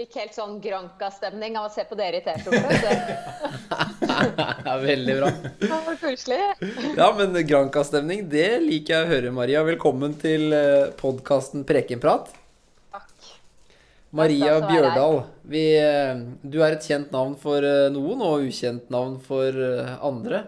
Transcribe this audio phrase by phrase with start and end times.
[0.00, 2.92] Fikk helt sånn Granca-stemning av å se på dere i T-skjorte.
[4.64, 5.28] Ja, veldig bra.
[5.60, 6.38] Det var koselig.
[6.96, 9.60] Ja, men Granca-stemning, det liker jeg å høre, Maria.
[9.64, 10.52] Velkommen til
[11.00, 12.32] podkasten Prekenprat.
[12.96, 13.28] Takk.
[14.16, 15.20] Maria Takk Bjørdal,
[15.52, 19.94] vi, eh, du er et kjent navn for eh, noen og ukjent navn for eh,
[20.04, 20.46] andre.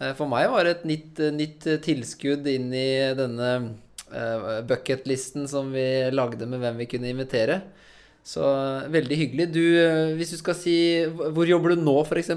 [0.00, 2.88] Eh, For meg var det et nytt, eh, nytt tilskudd inn i
[3.18, 3.50] denne
[4.10, 7.60] eh, bucketlisten som vi lagde med hvem vi kunne invitere.
[8.24, 9.48] Så eh, veldig hyggelig.
[9.52, 10.76] Du, eh, hvis du skal si
[11.12, 12.32] Hvor jobber du nå, f.eks.?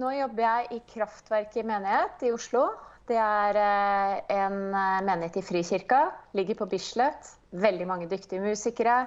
[0.00, 2.70] Nå jobber jeg i Kraftverket menighet i Oslo.
[3.08, 6.06] Det er eh, en menighet i Frikirka.
[6.38, 7.34] Ligger på Bislett.
[7.52, 9.04] Veldig mange dyktige musikere.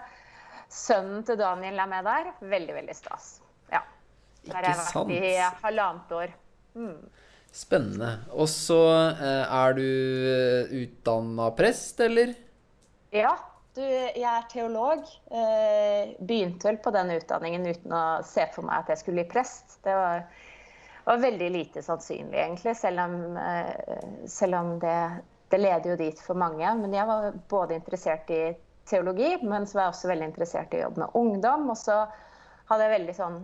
[0.69, 2.31] Sønnen til Daniel er med der.
[2.45, 3.35] Veldig, veldig stas.
[3.73, 3.81] Ja.
[4.45, 5.15] Der har jeg vært sant?
[5.15, 5.33] i
[5.65, 6.37] halvannet år.
[7.55, 8.11] Spennende.
[8.35, 8.77] Og så
[9.15, 9.85] er du
[10.83, 12.35] utdanna prest, eller?
[13.15, 13.33] Ja,
[13.75, 15.05] du, jeg er teolog.
[15.31, 19.31] Eh, begynte vel på den utdanningen uten å se for meg at jeg skulle bli
[19.35, 19.77] prest.
[19.85, 20.25] Det var,
[21.05, 24.99] var veldig lite sannsynlig, egentlig, selv om, eh, selv om det,
[25.53, 26.75] det leder jo dit for mange.
[26.81, 28.43] Men jeg var både interessert i
[28.89, 31.67] teologi, men så var jeg også veldig interessert i å med ungdom.
[31.73, 32.03] Og så
[32.69, 33.41] hadde jeg veldig sånn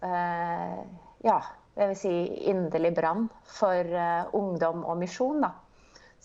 [0.00, 0.80] eh,
[1.26, 1.38] ja,
[1.76, 2.16] jeg vil si
[2.48, 3.96] inderlig brann for
[4.36, 5.42] ungdom og misjon.
[5.44, 5.52] da.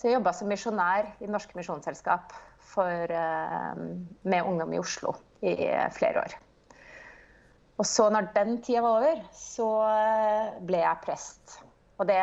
[0.02, 2.32] Så jeg jobba som misjonær i Det Norske Misjonsselskap
[2.72, 3.82] for, eh,
[4.26, 5.14] med ungdom i Oslo
[5.46, 5.54] i
[5.94, 6.34] flere år.
[7.78, 11.60] Og så når den tida var over, så eh, ble jeg prest.
[12.02, 12.18] Og det,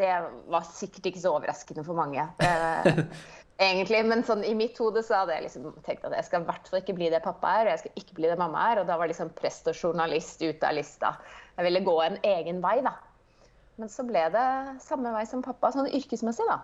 [0.00, 0.10] det
[0.52, 2.24] var sikkert ikke så overraskende for mange.
[2.44, 3.04] Eh,
[3.68, 6.48] egentlig, Men sånn, i mitt hode så hadde jeg liksom tenkt at jeg skal i
[6.48, 8.80] hvert fall ikke bli det pappa er, og jeg skal ikke bli det mamma er.
[8.80, 11.12] Og da var liksom prest og journalist ute av lista.
[11.58, 12.96] Jeg ville gå en egen vei, da.
[13.80, 14.48] Men så ble det
[14.84, 16.60] samme vei som pappa, sånn yrkesmessig, da.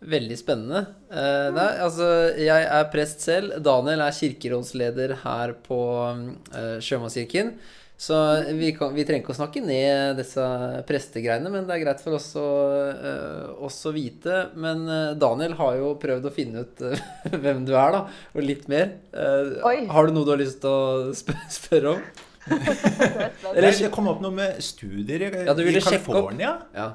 [0.00, 0.86] Veldig spennende.
[1.12, 2.06] Eh, nei, altså,
[2.40, 3.58] jeg er prest selv.
[3.60, 7.52] Daniel er kirkerådsleder her på eh, Sjømannskirken.
[8.00, 8.16] Så
[8.56, 10.44] vi, kan, vi trenger ikke å snakke ned disse
[10.88, 12.46] prestegreiene, men det er greit for oss å,
[12.88, 14.46] eh, også vite.
[14.56, 17.04] Men eh, Daniel har jo prøvd å finne ut eh,
[17.44, 18.02] hvem du er, da,
[18.32, 18.94] og litt mer.
[19.12, 22.10] Eh, har du noe du har lyst til å sp spørre om?
[23.54, 25.80] Eller det kom opp noe med studier i, Ja, i.
[25.80, 26.56] California.
[26.74, 26.90] Ja.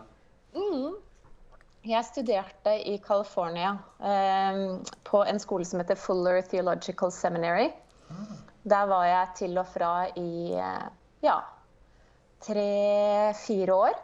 [1.86, 4.62] Jeg studerte i California eh,
[5.06, 7.70] på en skole som heter Fuller Theological Seminary.
[8.66, 10.58] Der var jeg til og fra i
[11.22, 11.36] ja,
[12.42, 14.02] tre-fire år.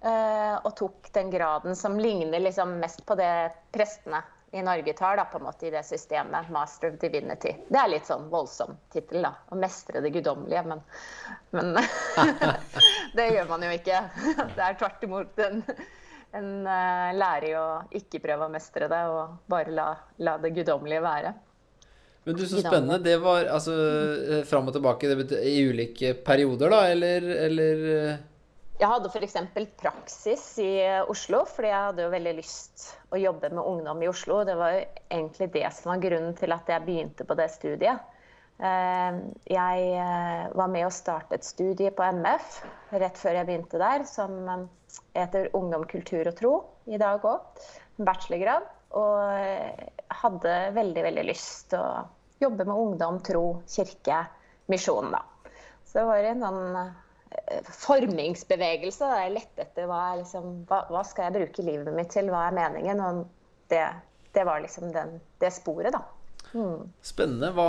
[0.00, 4.22] Eh, og tok den graden som ligner liksom mest på det prestene
[4.52, 6.50] i Norge tar, da, på en måte i det systemet.
[6.50, 7.52] Master of Divinity.
[7.68, 9.34] Det er litt sånn voldsom tittel, da.
[9.48, 10.82] Å mestre det guddommelige, men,
[11.54, 11.76] men
[13.16, 14.00] Det gjør man jo ikke.
[14.56, 15.62] Det er tvert imot en,
[16.40, 17.68] en uh, lærer i å
[18.00, 21.32] ikke prøve å mestre det, og bare la, la det guddommelige være.
[22.26, 22.98] Men du, så spennende.
[23.06, 27.86] Det var altså eh, fram og tilbake det betyr, i ulike perioder, da, eller, eller
[27.94, 28.18] eh,
[28.80, 29.34] Jeg hadde f.eks.
[29.76, 34.08] praksis i eh, Oslo, fordi jeg hadde jo veldig lyst å jobbe med ungdom i
[34.08, 34.38] Oslo.
[34.48, 38.06] Det var jo egentlig det som var grunnen til at jeg begynte på det studiet.
[38.56, 39.18] Eh,
[39.52, 42.56] Jeg eh, var med å starte et studie på MF
[43.02, 44.48] rett før jeg begynte der, som
[45.12, 46.54] heter Ungdom, kultur og tro
[46.88, 47.68] i dag òg.
[48.00, 48.64] Bachelorgrad.
[48.96, 49.84] Og
[50.22, 52.08] hadde veldig, veldig lyst til å
[52.40, 54.24] jobbe med ungdom, tro, kirke,
[54.72, 55.20] misjon, da.
[55.84, 56.74] Så det var en sånn
[57.80, 59.06] formingsbevegelse.
[59.06, 59.24] Da.
[59.24, 62.46] Jeg lette etter hva, er liksom, hva, hva skal jeg bruke livet mitt til, hva
[62.48, 63.02] er meningen?
[63.06, 63.26] Og
[63.72, 63.84] det,
[64.36, 66.04] det var liksom den, det sporet, da.
[67.06, 67.52] Spennende.
[67.54, 67.66] Hva,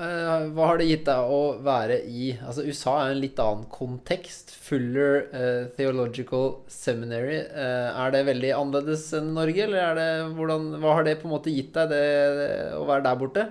[0.00, 3.66] eh, hva har det gitt deg å være i Altså, USA er en litt annen
[3.72, 4.54] kontekst.
[4.64, 7.42] Fuller uh, Theological Seminary.
[7.52, 11.28] Uh, er det veldig annerledes enn Norge, eller er det hvordan Hva har det på
[11.28, 13.46] en måte gitt deg, det, å være der borte?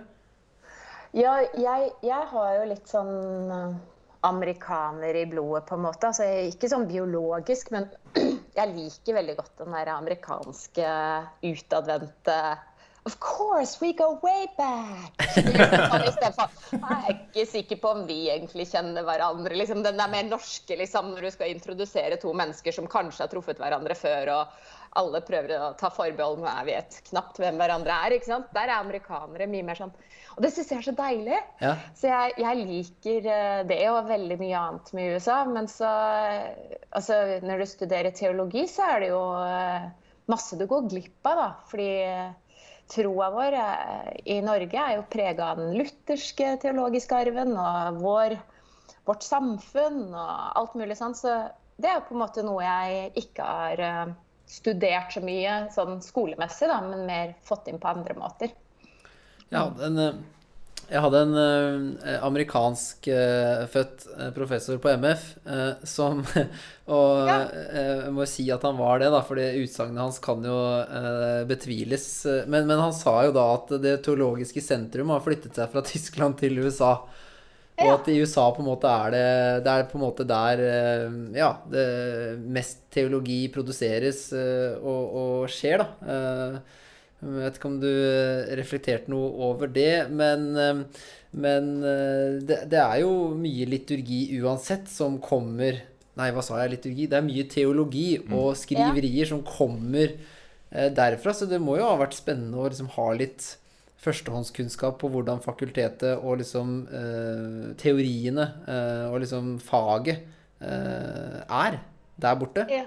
[1.13, 3.13] Ja, jeg, jeg har jo litt sånn
[4.23, 6.09] amerikaner i blodet, på en måte.
[6.09, 7.89] Altså, ikke sånn biologisk, men
[8.59, 10.93] jeg liker veldig godt den der amerikanske
[11.43, 12.37] utadvendte
[13.05, 15.11] Of course, we go way back!
[16.37, 19.57] For, Jeg er ikke sikker på om vi egentlig kjenner hverandre.
[19.59, 23.33] Liksom, den der mer norske, liksom, når du skal introdusere to mennesker som kanskje har
[23.33, 27.57] truffet hverandre før, og alle prøver å ta forbehold, med er vi vet knapt hvem
[27.61, 28.15] hverandre er.
[28.15, 28.51] ikke sant?
[28.55, 29.93] Der er amerikanere mye mer sånn
[30.35, 31.39] Og det syns jeg er så deilig.
[31.63, 31.73] Ja.
[31.97, 35.41] Så jeg, jeg liker eh, det og veldig mye annet med USA.
[35.49, 39.89] Men så eh, Altså, når du studerer teologi, så er det jo eh,
[40.29, 41.49] masse du går glipp av, da.
[41.71, 41.89] Fordi
[42.93, 43.55] troa vår
[44.29, 48.35] i Norge er jo prega av den lutherske teologiske arven og vår,
[49.07, 51.17] vårt samfunn og alt mulig sånn.
[51.17, 51.33] Så
[51.81, 54.13] det er jo på en måte noe jeg ikke har
[54.49, 58.53] studert så mye sånn skolemessig, da, men mer fått inn på andre måter.
[59.53, 60.21] Jeg hadde en, eh,
[60.89, 65.23] jeg hadde en uh, amerikansk uh, født uh, professor på MF
[65.87, 66.19] som
[66.97, 67.37] Og ja.
[67.47, 70.57] jeg må si at han var det, da, for utsagnet hans kan jo
[71.47, 72.07] betviles.
[72.43, 76.35] Men, men, han sa jo da at det teologiske sentrum har flyttet seg fra Tyskland
[76.41, 76.97] til USA.
[77.81, 79.27] Og at i USA på en måte er det
[79.65, 80.61] Det er på en måte der
[81.33, 81.85] ja, det
[82.53, 86.61] mest teologi produseres og, og skjer, da.
[87.23, 87.89] Jeg vet ikke om du
[88.59, 90.51] reflekterte noe over det, men,
[91.31, 91.71] men
[92.43, 95.79] det, det, er jo mye liturgi uansett som kommer
[96.13, 96.75] Nei, hva sa jeg?
[96.75, 97.07] Liturgi?
[97.09, 98.33] Det er mye teologi mm.
[98.37, 100.11] og skriverier som kommer
[100.69, 103.47] derfra, så det må jo ha vært spennende å liksom ha litt
[104.03, 110.19] førstehåndskunnskap på hvordan fakultetet og liksom eh, teoriene eh, og liksom faget
[110.63, 111.79] eh, er
[112.23, 112.65] der borte.
[112.71, 112.85] Ja.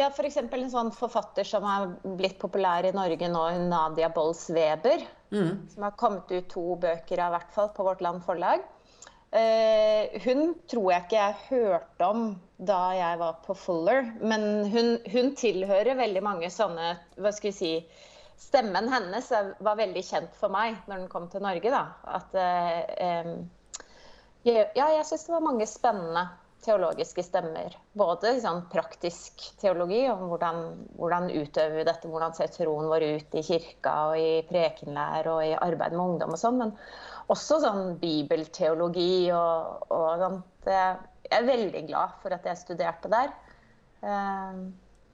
[0.00, 0.40] ja f.eks.
[0.42, 5.06] en sånn forfatter som er blitt populær i Norge nå, Nadia Bolls Weber.
[5.30, 5.68] Mm.
[5.68, 8.64] Som har kommet ut to bøker av hvert fall på Vårt Land Forlag.
[9.28, 12.22] Uh, hun tror jeg ikke jeg hørte om
[12.56, 17.58] da jeg var på Fuller, men hun, hun tilhører veldig mange sånne hva skal vi
[17.58, 17.72] si,
[18.38, 21.72] stemmen hennes var veldig kjent for meg når den kom til Norge.
[21.74, 21.84] Da.
[22.18, 23.32] At, eh,
[24.46, 26.28] ja, jeg syns det var mange spennende
[26.64, 27.74] teologiske stemmer.
[27.98, 30.62] Både sånn praktisk teologi, om hvordan,
[30.98, 35.44] hvordan utøver vi dette, hvordan ser troen vår ut i kirka og i prekenlær og
[35.46, 36.74] i arbeid med ungdom og sånn, men
[37.32, 40.68] også sånn bibelteologi og, og sånt.
[40.68, 43.32] Jeg er veldig glad for at jeg studerte der.
[44.02, 44.60] Eh,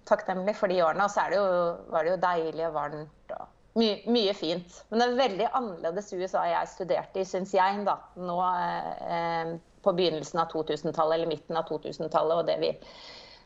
[0.08, 1.06] takknemlig for de årene.
[1.06, 1.50] Og så det jo,
[1.92, 3.44] var det jo deilig og varmt og
[3.80, 4.80] mye, mye, fint.
[4.90, 7.98] Men det er veldig annerledes USA jeg studerte i, syns jeg, da.
[8.20, 9.54] Nå eh,
[9.84, 12.72] på begynnelsen av 2000-tallet eller midten av 2000-tallet, og det vi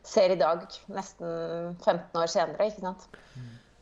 [0.07, 0.63] ser i dag,
[0.95, 3.09] nesten 15 år senere, ikke sant.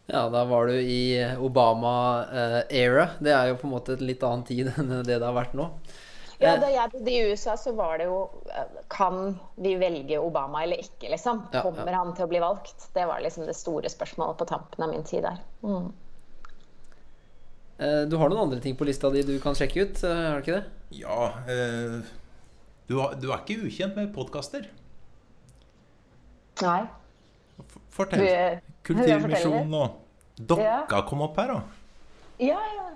[0.07, 3.07] Ja, da var du i Obama-era.
[3.11, 5.35] Eh, det er jo på en måte et litt annen tid enn det det har
[5.37, 5.69] vært nå.
[6.39, 6.61] Ja, eh.
[6.61, 8.19] Da jeg bodde i USA, så var det jo
[8.53, 11.47] eh, Kan vi velge Obama eller ikke, liksom?
[11.55, 12.89] Kommer han til å bli valgt?
[12.95, 15.41] Det var liksom det store spørsmålet på tampen av min tid der.
[15.65, 15.89] Mm.
[17.77, 20.45] Eh, du har noen andre ting på lista di du kan sjekke ut, har du
[20.45, 20.65] ikke det?
[21.03, 21.33] Ja.
[21.49, 21.99] Eh,
[22.87, 24.69] du, har, du, er ikke ukjent med podkaster?
[26.65, 26.81] Nei.
[27.93, 28.61] Fortell.
[28.85, 30.03] Kulturmisjonen og
[30.37, 31.03] Dokka ja.
[31.09, 31.61] kom opp her, da.
[32.45, 32.91] Ja, ja.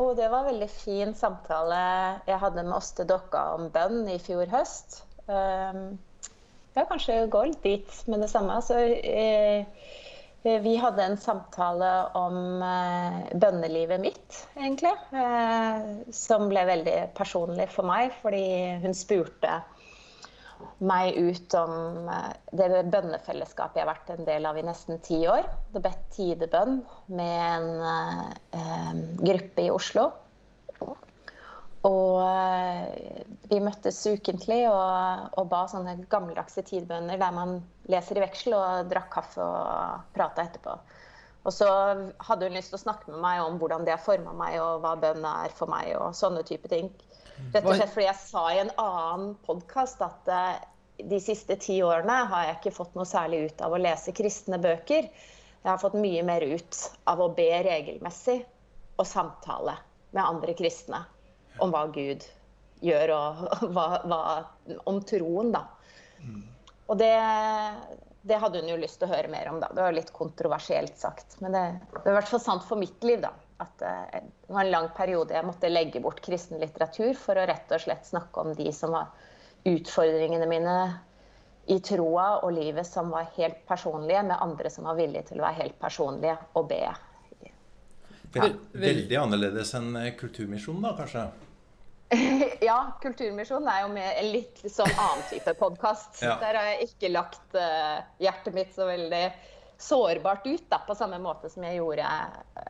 [0.00, 1.80] Og det var en veldig fin samtale
[2.28, 5.02] jeg hadde med Åste Dokka om bønn i fjor høst.
[5.28, 5.98] Um,
[6.76, 8.56] ja, kanskje gå litt dit med det samme.
[8.64, 9.66] Så, eh,
[10.42, 14.94] vi hadde en samtale om eh, bønnelivet mitt, egentlig.
[15.12, 18.46] Eh, som ble veldig personlig for meg, fordi
[18.84, 19.60] hun spurte
[20.80, 25.20] meg ut om eh, det bønnefellesskapet jeg har vært en del av i nesten ti
[25.28, 25.48] år.
[25.74, 26.80] Det bedt tidebønn
[27.12, 27.68] med en
[28.56, 28.90] eh,
[29.20, 30.10] gruppe i Oslo.
[31.88, 37.60] Og eh, vi møttes ukentlig og, og ba sånne gammeldagse tidebønner der man
[37.90, 40.76] leser i veksel og drakk kaffe og prata etterpå.
[41.40, 41.68] Og så
[42.20, 44.82] hadde hun lyst til å snakke med meg om hvordan det har forma meg, og
[44.84, 46.90] hva bønn er for meg, og sånne type ting.
[47.54, 50.58] Rett og slett fordi jeg sa i en annen podkast at eh,
[51.08, 54.60] de siste ti årene har jeg ikke fått noe særlig ut av å lese kristne
[54.60, 55.08] bøker.
[55.60, 58.42] Jeg har fått mye mer ut av å be regelmessig
[59.00, 59.78] og samtale
[60.12, 61.02] med andre kristne
[61.60, 62.26] om hva Gud
[62.84, 63.42] gjør, og
[63.74, 64.20] hva, hva,
[64.88, 65.64] om troen, da.
[66.90, 67.12] Og det,
[68.22, 69.70] det, hadde hun jo lyst til å høre mer om, da.
[69.74, 71.38] Det var litt kontroversielt sagt.
[71.40, 71.62] Men det,
[71.94, 74.70] det er i hvert fall sant for mitt liv, da at eh, det var en
[74.70, 78.54] lang periode jeg måtte legge bort kristen litteratur for å rett og slett snakke om
[78.56, 79.10] de som var
[79.68, 80.76] utfordringene mine
[81.70, 85.44] i troa og livet som var helt personlige, med andre som var villige til å
[85.44, 86.80] være helt personlige og be.
[86.80, 88.48] Ja.
[88.72, 91.28] Veldig annerledes enn eh, Kulturmisjonen, da, kanskje?
[92.60, 96.18] ja, Kulturmisjonen er jo med en litt sånn annen type podkast.
[96.24, 96.36] Ja.
[96.42, 99.24] Der har jeg ikke lagt uh, hjertet mitt så veldig
[99.80, 102.04] sårbart ut, da, på samme måte som jeg gjorde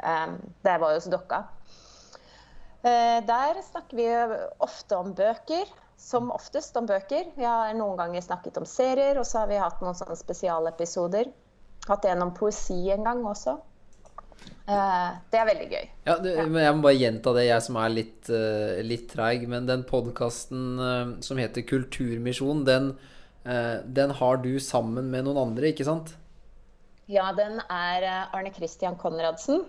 [0.04, 1.40] um, da jeg var hos Dokka.
[2.84, 4.10] Uh, der snakker vi
[4.62, 5.72] ofte om bøker.
[6.00, 7.26] Som oftest om bøker.
[7.36, 11.28] Vi har noen ganger snakket om serier, og så har vi hatt noen sånne spesialepisoder.
[11.88, 13.58] Hatt en om poesi en gang også.
[14.70, 15.86] Uh, det er veldig gøy.
[16.06, 16.46] Ja, det, ja.
[16.46, 19.48] Jeg må bare gjenta det, jeg som er litt, uh, litt treig.
[19.50, 22.92] Men den podkasten uh, som heter Kulturmisjon, den,
[23.40, 26.12] den har du sammen med noen andre, ikke sant?
[27.10, 29.64] Ja, den er eh, Arne Christian Konradsen.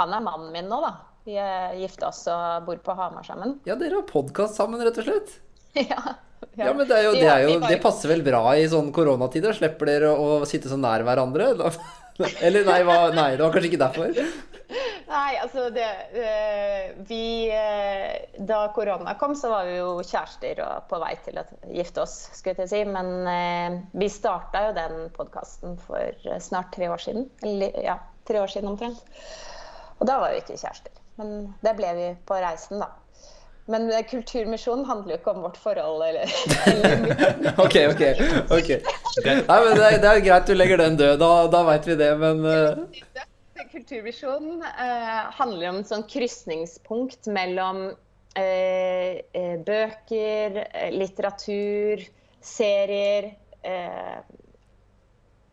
[0.00, 0.94] Han er mannen min nå, da.
[1.28, 3.58] Vi er gifta oss og bor på Hamar sammen.
[3.68, 5.34] Ja, dere har podkast sammen, rett og slett?
[5.90, 6.16] ja.
[6.56, 9.52] Ja, men det, er jo, det, jo, det passer vel bra i sånn koronatider?
[9.54, 11.50] Slipper dere å sitte så nær hverandre?
[12.46, 14.22] Eller nei, hva, nei, det var kanskje ikke derfor?
[15.08, 15.86] Nei, altså det
[17.08, 17.48] Vi
[18.50, 22.16] Da korona kom, så var vi jo kjærester og på vei til å gifte oss,
[22.36, 22.82] skulle jeg si.
[22.84, 27.30] Men vi starta jo den podkasten for snart tre år siden.
[27.46, 27.96] Eller ja,
[28.28, 29.00] tre år siden omtrent.
[29.98, 30.92] Og da var vi ikke kjærester.
[31.18, 32.92] Men det ble vi på reisen, da.
[33.68, 36.30] Men Kulturmisjonen handler jo ikke om vårt forhold eller,
[36.70, 38.04] eller Ok, ok.
[38.56, 38.78] okay.
[39.26, 41.18] Nei, men det er, det er, greit du legger den død.
[41.20, 43.26] Da, da veit vi det, men uh...
[43.68, 49.12] Kulturvisjonen uh, handler om et sånn krysningspunkt mellom uh,
[49.68, 50.60] bøker,
[50.96, 52.08] litteratur,
[52.40, 53.34] serier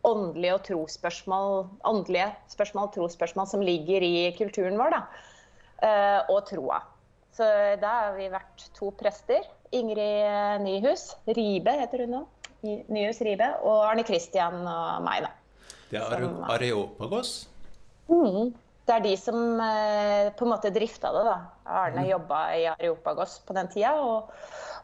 [0.06, 1.56] åndelige og trosspørsmål,
[1.90, 5.00] åndelige spørsmål, trosspørsmål som ligger i kulturen vår, da,
[6.30, 6.78] og troa.
[7.36, 7.46] Så
[7.82, 9.44] da har vi vært to prester.
[9.76, 12.22] Ingrid Nyhus Ribe heter hun nå.
[12.64, 13.50] Nyhus Ribe.
[13.66, 15.34] Og Arne Kristian og meg, da.
[15.90, 17.34] Det er Areopagos?
[18.08, 18.54] Mm,
[18.86, 21.36] det er de som eh, på en måte drifta det, da.
[21.82, 22.08] Arne mm.
[22.14, 23.92] jobba i Areopagos på den tida.
[24.00, 24.32] Og,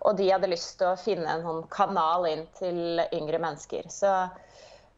[0.02, 3.88] og, de hadde lyst til å finne en sånn kanal inn til yngre mennesker.
[3.90, 4.12] Så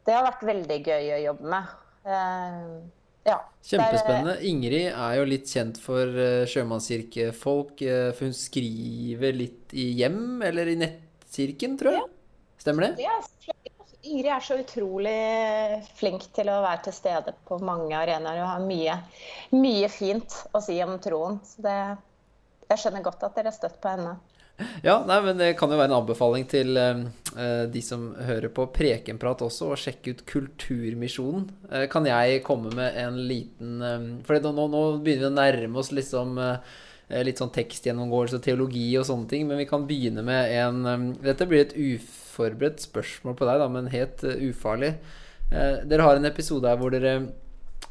[0.04, 1.72] det har vært veldig gøy å jobbe med.
[3.24, 4.36] Eh, ja, Kjempespennende.
[4.44, 7.80] Ingrid er jo litt kjent for uh, sjømannskirkefolk.
[7.80, 12.04] Uh, for hun skriver litt i hjem, eller i nettkirken, tror jeg.
[12.04, 12.60] Ja.
[12.64, 13.04] Stemmer det?
[13.04, 13.16] Ja,
[14.04, 15.16] Ingrid er så utrolig
[15.96, 18.98] flink til å være til stede på mange arenaer og har mye,
[19.56, 21.40] mye fint å si om troen.
[21.48, 21.78] Så det,
[22.68, 24.18] jeg skjønner godt at dere har støtt på henne.
[24.86, 27.02] Ja, nei, men det kan jo være en anbefaling til uh,
[27.70, 31.48] de som hører på Prekenprat også, å sjekke ut Kulturmisjonen.
[31.70, 35.82] Uh, kan jeg komme med en liten um, For nå, nå, begynner vi å nærme
[35.82, 36.56] oss liksom uh,
[37.24, 41.46] litt sånn tekstgjennomgåelse og teologi og sånne ting, men vi kan begynne med en Dette
[41.50, 44.94] blir et uforberedt spørsmål på deg, da, men helt ufarlig.
[45.52, 47.12] dere har en episode her hvor dere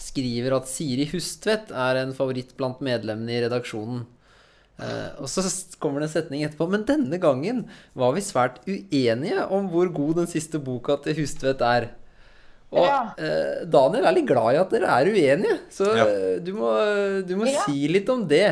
[0.01, 4.01] skriver at Siri Hustvedt er en favoritt blant medlemmene i redaksjonen.
[4.74, 5.44] Uh, og så
[5.77, 6.68] kommer det en setning etterpå.
[6.72, 7.65] Men denne gangen
[7.98, 11.92] var vi svært uenige om hvor god den siste boka til Hustvedt er.
[12.74, 12.98] Og ja.
[13.13, 16.08] uh, Daniel er litt glad i at dere er uenige, så ja.
[16.10, 16.72] uh, du må,
[17.22, 17.68] du må ja.
[17.68, 18.48] si litt om det.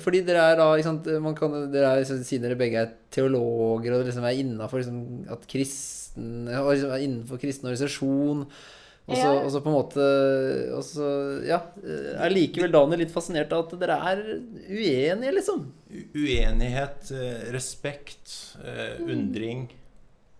[0.00, 4.24] fordi dere er da sant, kan, dere er, Siden dere begge er teologer og liksom
[4.24, 5.02] er innafor liksom,
[5.50, 8.46] kristen, liksom, innenfor kristen organisasjon
[9.10, 9.42] og så, ja.
[9.42, 10.04] og så på en måte
[10.76, 11.06] Og så,
[11.42, 14.20] ja Er likevel Daniel litt fascinert av at dere er
[14.68, 15.64] uenige, liksom?
[16.14, 18.30] Uenighet, eh, respekt,
[18.62, 19.64] eh, undring.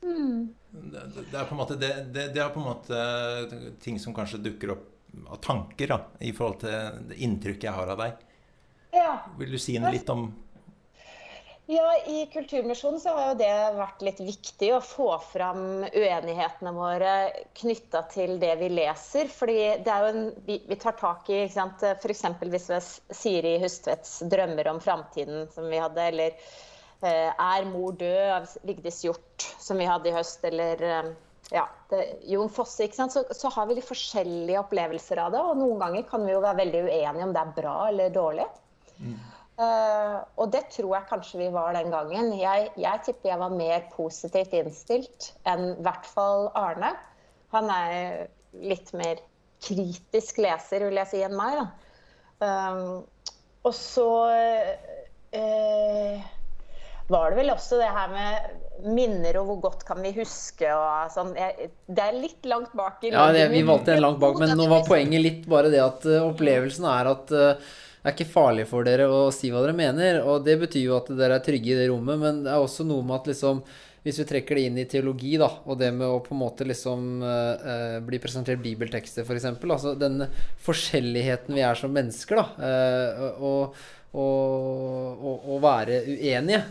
[0.04, 0.52] Mm.
[0.70, 3.00] Det, det, er på en måte det, det, det, er på en måte
[3.82, 4.86] ting som kanskje dukker opp
[5.26, 8.22] av tanker da, i forhold til det inntrykket jeg har av deg.
[8.94, 9.10] Ja.
[9.40, 10.28] Vil du si noe litt om
[11.70, 17.12] ja, I Kulturmisjonen så har jo det vært litt viktig å få fram uenighetene våre
[17.60, 19.30] knytta til det vi leser.
[19.30, 22.26] fordi det er jo en, vi, vi tar tak i f.eks.
[22.42, 22.80] hvis vi
[23.14, 26.34] Siri Hustvedts 'Drømmer om framtiden', som vi hadde, eller
[27.06, 31.12] eh, 'Er mor død' av Vigdis Hjort, som vi hadde i høst, eller eh,
[31.54, 33.14] ja, det, Jon Fosse, ikke sant?
[33.14, 35.42] Så, så, har vi litt forskjellige opplevelser av det.
[35.42, 38.46] Og noen ganger kan vi jo være veldig uenige om det er bra eller dårlig.
[38.98, 39.20] Mm.
[39.60, 42.30] Uh, og det tror jeg kanskje vi var den gangen.
[42.38, 46.94] Jeg, jeg tipper jeg var mer positivt innstilt enn i hvert fall Arne.
[47.52, 49.20] Han er litt mer
[49.60, 51.60] kritisk leser, vil jeg si, enn meg.
[52.40, 53.02] Um,
[53.68, 56.30] og så uh,
[57.12, 61.12] var det vel også det her med minner og hvor godt kan vi huske og
[61.12, 61.36] sånn.
[61.36, 64.56] Jeg, det er litt langt bak i Ja, det, vi valgte en langt bak, men
[64.56, 67.36] nå var poenget litt bare det at opplevelsen er at
[68.00, 70.22] det er ikke farlig for dere å si hva dere mener.
[70.24, 72.86] Og det betyr jo at dere er trygge i det rommet, men det er også
[72.88, 73.60] noe med at liksom
[74.00, 76.64] hvis vi trekker det inn i teologi, da, og det med å på en måte
[76.64, 79.44] liksom eh, bli presentert bibeltekster, f.eks.
[79.60, 80.24] Altså den
[80.64, 83.82] forskjelligheten vi er som mennesker, da, uh, og,
[84.16, 86.62] og, være uenige.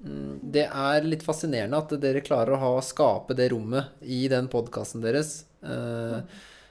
[0.00, 4.48] Mm, det er litt fascinerende at dere klarer å ha, skape det rommet i den
[4.48, 5.42] podkasten deres.
[5.60, 6.24] Uh,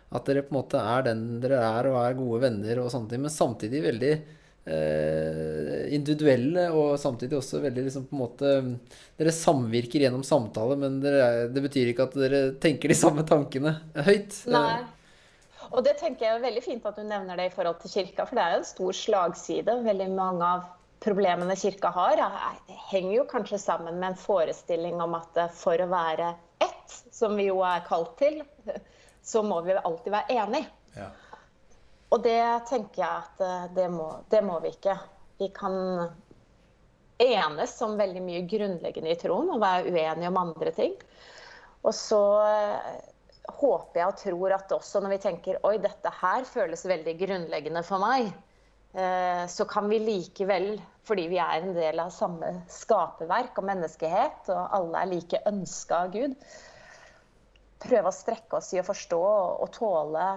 [0.08, 3.12] at dere på en måte er den dere er, og er gode venner og sånne
[3.12, 3.24] ting.
[3.26, 8.54] Men samtidig veldig eh, individuelle, og samtidig også veldig liksom på en måte
[9.18, 13.74] Dere samvirker gjennom samtale, men dere, det betyr ikke at dere tenker de samme tankene
[14.08, 14.44] høyt.
[14.54, 14.86] Nei.
[15.68, 18.28] Og det tenker jeg er veldig fint at du nevner det i forhold til kirka,
[18.28, 19.80] for det er jo en stor slagside.
[19.84, 20.68] Veldig mange av
[21.04, 22.22] problemene kirka har,
[22.90, 26.32] henger jo kanskje sammen med en forestilling om at for å være
[26.64, 28.40] ett, som vi jo er kalt til,
[29.28, 30.70] så må vi alltid være enige.
[30.96, 31.10] Ja.
[32.16, 34.96] Og det tenker jeg at eh, det må, det må, vi ikke.
[35.42, 35.76] Vi kan
[37.20, 40.96] enes om veldig mye grunnleggende i troen og være uenige om andre ting.
[41.84, 42.96] Og så eh,
[43.60, 47.84] håper jeg og tror at også når vi tenker oi, dette her føles veldig grunnleggende
[47.88, 48.32] for meg,
[48.96, 54.48] eh, så kan vi likevel, fordi vi er en del av samme skaperverk og menneskehet,
[54.56, 56.40] og alle er like ønska av Gud,
[57.82, 59.24] prøve å strekke oss i å forstå
[59.64, 60.28] og tåle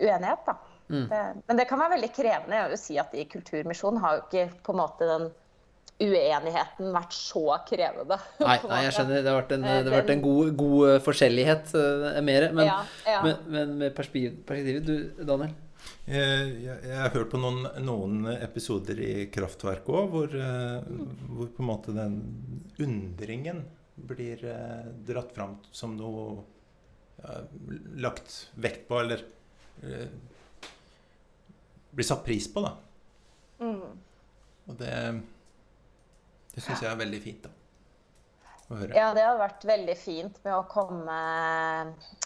[0.00, 0.44] uenighet.
[0.46, 0.56] da.
[0.90, 1.06] Mm.
[1.08, 2.56] Det, men det kan være veldig krevende.
[2.56, 5.30] Jeg vil si at I Kulturmisjonen har jo ikke på en måte den
[6.00, 8.16] uenigheten vært så krevende.
[8.42, 9.22] Nei, nei jeg skjønner.
[9.22, 11.74] Det har vært en, det har vært en god, god, eh, forskjellighet
[12.26, 12.46] mer.
[12.56, 13.24] Men, ja, ja.
[13.26, 15.52] men, men med perspektivet, du Daniel?
[16.10, 21.68] Jeg, jeg, har hørt på noen, noen episoder i Kraftverk òg, hvor, hvor, på en
[21.68, 22.18] måte den
[22.82, 23.62] undringen
[24.10, 24.42] blir
[25.06, 26.42] dratt fram som noe
[28.00, 29.24] lagt vekt på, eller
[31.90, 32.72] blir satt pris på, da.
[33.60, 33.98] Mm.
[34.70, 34.94] Og det
[36.50, 37.56] det syns jeg er veldig fint, da.
[38.94, 41.14] Ja, det har vært veldig fint med å komme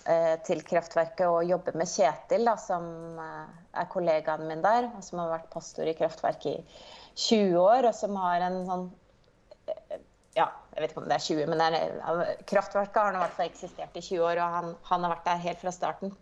[0.05, 2.85] eh, til Kraftverket og jobbe med Kjetil, da, som
[3.21, 6.83] eh, er kollegaen min der, som har vært pastor i Kraftverket i
[7.31, 8.85] 20 år, og som har en sånn
[9.73, 10.04] eh,
[10.35, 13.51] ja, jeg vet ikke om det er 20, men er, Kraftverket har i hvert fall
[13.51, 16.15] eksistert i 20 år, og han, han, har vært der helt fra starten.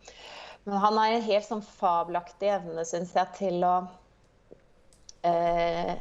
[0.65, 3.77] Men han har en helt sånn fabelaktig evne, syns jeg, til å
[5.27, 5.95] eh,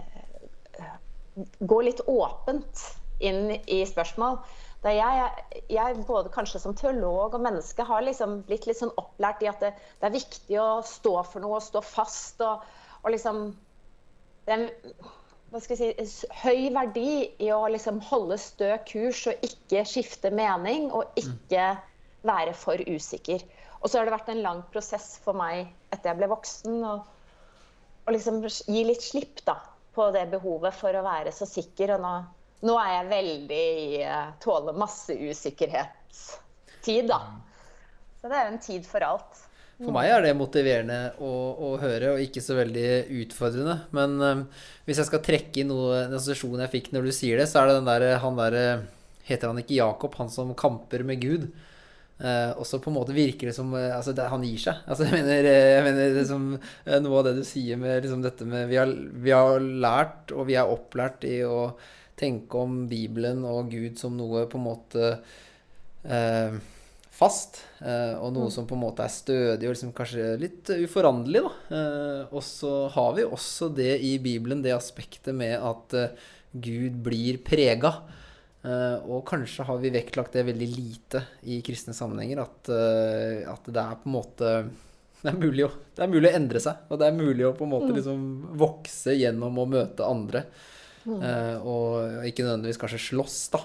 [1.60, 2.84] gå litt åpent
[3.24, 4.42] inn i spørsmål.
[4.82, 5.32] Da jeg,
[5.70, 9.62] jeg, både kanskje som teolog og menneske har liksom blitt litt sånn opplært i at
[9.62, 12.42] det, det, er viktig å stå for noe og stå fast.
[12.42, 12.66] Og,
[13.06, 13.52] og liksom
[14.46, 14.66] Det er
[15.60, 15.92] si,
[16.44, 21.74] høy verdi i å liksom holde stø kurs og ikke skifte mening og ikke
[22.28, 23.44] være for usikker.
[23.82, 28.14] Og så har det vært en lang prosess for meg etter jeg ble voksen, å
[28.14, 29.58] liksom gi litt slipp da,
[29.96, 31.96] på det behovet for å være så sikker.
[31.98, 32.14] Og nå,
[32.70, 37.22] nå er jeg veldig i uh, tåle masse usikkerhetstid, da.
[38.22, 39.48] Så det er en tid for alt.
[39.82, 42.88] For meg er det motiverende å, å, høre, og ikke så veldig
[43.24, 43.78] utfordrende.
[43.98, 44.44] Men um,
[44.86, 47.64] hvis jeg skal trekke inn noe, en assosiasjon jeg fikk når du sier det, så
[47.64, 48.60] er det den der, han der
[49.22, 51.52] Heter han ikke Jakob, han som kamper med Gud?
[52.22, 54.82] Uh, og så på en måte virker det som uh, altså det, Han gir seg.
[54.86, 58.22] Altså jeg mener, eh, jeg mener liksom, uh, Noe av det du sier med liksom
[58.22, 58.92] dette med vi har,
[59.26, 61.72] vi har, lært, og vi er opplært i å
[62.20, 65.08] tenke om Bibelen og Gud som noe på en måte
[67.22, 67.62] fast.
[67.82, 68.54] og noe mm.
[68.54, 71.44] som på en måte er stødig og liksom kanskje litt uforanderlig.
[71.46, 71.84] da.
[72.34, 75.96] og så har vi også det i Bibelen, det aspektet med at
[76.52, 77.94] Gud blir prega.
[79.06, 82.44] Og kanskje har vi vektlagt det veldig lite i kristne sammenhenger.
[82.44, 82.74] At,
[83.54, 84.56] at det er på en måte
[85.22, 86.86] det er, mulig å, det er mulig å endre seg.
[86.90, 87.98] Og det er mulig å på en måte mm.
[88.00, 88.22] liksom
[88.58, 90.46] vokse gjennom å møte andre.
[91.02, 93.62] Uh, og ikke nødvendigvis kanskje slåss da,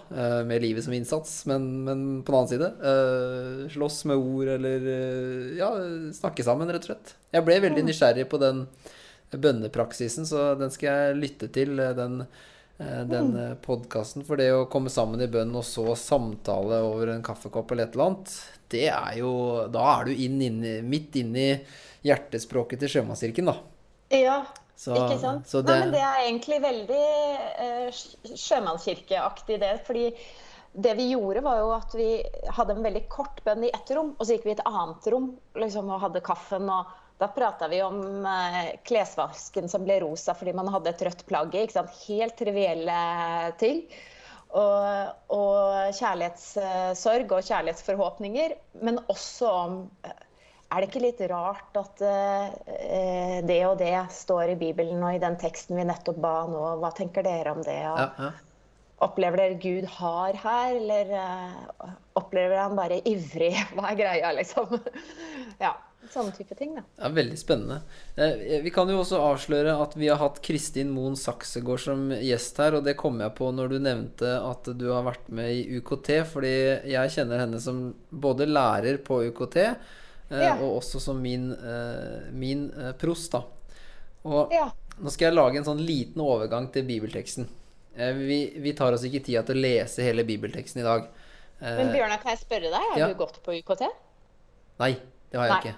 [0.49, 4.90] med livet som innsats, men, men på den annen side slåss med ord eller
[5.59, 5.70] ja,
[6.16, 7.16] snakke sammen, rett og slett.
[7.37, 8.64] Jeg ble veldig nysgjerrig på den
[9.37, 11.77] bønnepraksisen, så den skal jeg lytte til.
[11.77, 12.22] den
[12.79, 13.37] Eh, den mm.
[13.37, 14.25] Eh, podkasten.
[14.27, 17.96] For det å komme sammen i bønn og så samtale over en kaffekopp eller et
[17.96, 18.37] eller annet,
[18.72, 19.33] det er jo
[19.72, 21.49] Da er du inn, inn, midt inn i
[22.07, 23.57] hjertespråket til Sjømannskirken, da.
[24.12, 24.40] Ja,
[24.77, 25.49] så, ikke sant.
[25.49, 25.62] Det...
[25.71, 27.05] Nei, men det er egentlig veldig
[27.62, 29.73] uh, sjømannskirkeaktig, det.
[29.87, 30.11] Fordi
[30.77, 32.11] det vi gjorde, var jo at vi
[32.53, 35.09] hadde en veldig kort bønn i ett rom, og så gikk vi i et annet
[35.12, 36.69] rom liksom, og hadde kaffen.
[36.69, 41.25] og da prata vi om eh, klesvasken som ble rosa fordi man hadde et rødt
[41.29, 41.65] plagg i.
[42.03, 42.99] Helt trivielle
[43.61, 43.87] ting.
[44.57, 48.57] Og, og, kjærlighetssorg og kjærlighetsforhåpninger.
[48.85, 50.26] Men også om eh,
[50.66, 55.22] Er det ikke litt rart at uh, det og det står i Bibelen og i
[55.22, 56.64] den teksten vi nettopp ba nå?
[56.83, 57.79] Hva tenker dere om det?
[57.87, 58.33] Og, ja, ja.
[59.07, 63.52] Opplever dere Gud har her, eller uh, opplever han bare ivrig?
[63.76, 64.79] Hva er greia, liksom?
[65.64, 65.76] ja.
[66.12, 66.85] Sånne type ting, da.
[67.00, 67.81] Ja, veldig spennende.
[68.14, 72.61] Eh, vi kan jo også avsløre at vi har hatt Kristin Moen Saksegård som gjest
[72.62, 75.81] her, og det kom jeg på når du nevnte at du har vært med i
[75.81, 76.55] UKT, fordi
[76.92, 79.59] jeg kjenner henne som både lærer på UKT
[80.31, 80.57] ja.
[80.57, 82.67] og også som min, eh, min
[83.01, 83.45] prost, da.
[84.27, 84.67] Og ja.
[84.99, 87.47] nå skal jeg lage en sånn liten overgang til bibelteksten.
[87.97, 91.07] Vi, vi tar oss ikke tida til å lese hele bibelteksten i dag.
[91.62, 92.91] Men Bjørnar, kan jeg spørre deg?
[92.91, 93.09] Har ja.
[93.09, 93.87] du gått på UKT?
[94.83, 94.93] Nei,
[95.31, 95.61] det har jeg Nei.
[95.62, 95.77] ikke.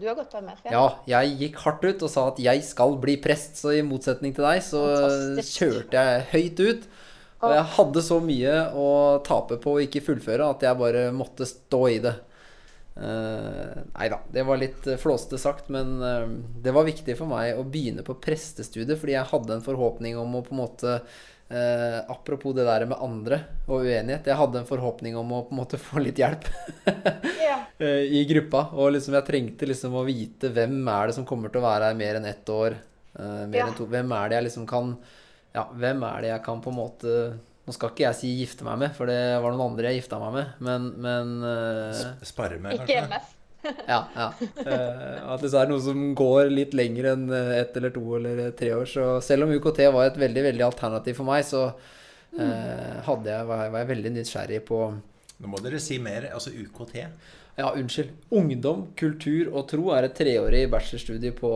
[0.00, 3.14] Du har gått med Ja, jeg gikk hardt ut og sa at jeg skal bli
[3.22, 3.56] prest.
[3.62, 5.60] Så i motsetning til deg så Fantastisk.
[5.60, 6.90] kjørte jeg høyt ut.
[7.40, 8.88] Og jeg hadde så mye å
[9.24, 12.12] tape på å ikke fullføre at jeg bare måtte stå i det.
[12.96, 16.26] Uh, nei da, det var litt flåste sagt, men uh,
[16.60, 20.34] det var viktig for meg å begynne på prestestudiet fordi jeg hadde en forhåpning om
[20.36, 23.38] å på en måte uh, apropos det der med andre
[23.70, 24.26] og uenighet.
[24.28, 26.44] Jeg hadde en forhåpning om å på en måte få litt hjelp
[27.78, 28.66] eh, i gruppa.
[28.76, 31.90] Og liksom jeg trengte liksom å vite hvem er det som kommer til å være
[31.90, 32.76] her mer enn ett år.
[33.16, 33.66] eh, mer Ja.
[33.70, 33.86] enn to.
[33.90, 34.96] Hvem er det jeg liksom kan
[35.54, 37.14] Ja, hvem er det jeg kan på en måte
[37.66, 40.18] Nå skal ikke jeg si gifte meg med, for det var noen andre jeg gifta
[40.22, 43.10] meg med, men, men uh, Sp- Spare med, Ikke kanskje?
[43.12, 43.36] MF.
[43.92, 44.28] ja, ja.
[44.64, 48.40] Uh, at det er noe som går litt lenger enn eh, ett eller to eller
[48.56, 48.88] tre år.
[48.88, 53.50] Så selv om UKT var et veldig veldig alternativ for meg, så uh, hadde jeg,
[53.52, 54.80] var, jeg, var jeg veldig nysgjerrig på
[55.40, 56.26] Nå må dere si mer.
[56.36, 56.96] Altså UKT.
[57.56, 58.10] Ja, unnskyld.
[58.36, 61.50] Ungdom, kultur og tro er et treårig bachelorstudie på,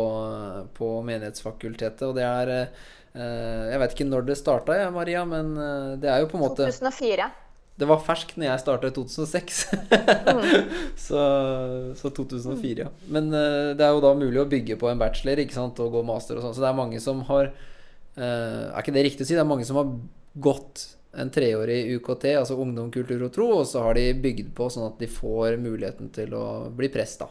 [0.77, 2.05] på Menighetsfakultetet.
[2.09, 6.11] Og det er eh, Jeg vet ikke når det starta, jeg, Maria, men eh, det
[6.11, 7.29] er jo på en måte 2004.
[7.75, 9.61] Det var ferskt når jeg starta i 2006.
[11.07, 11.23] så,
[11.99, 12.91] så 2004, ja.
[13.11, 15.81] Men eh, det er jo da mulig å bygge på en bachelor ikke sant?
[15.83, 16.55] og gå master og sånn.
[16.55, 19.35] Så det er mange som har eh, Er ikke det riktig å si?
[19.35, 19.91] Det er mange som har
[20.47, 20.85] gått
[21.19, 24.89] en treårig UKT, altså ungdom, kultur og tro, og så har de bygd på sånn
[24.89, 27.29] at de får muligheten til å bli prest, da.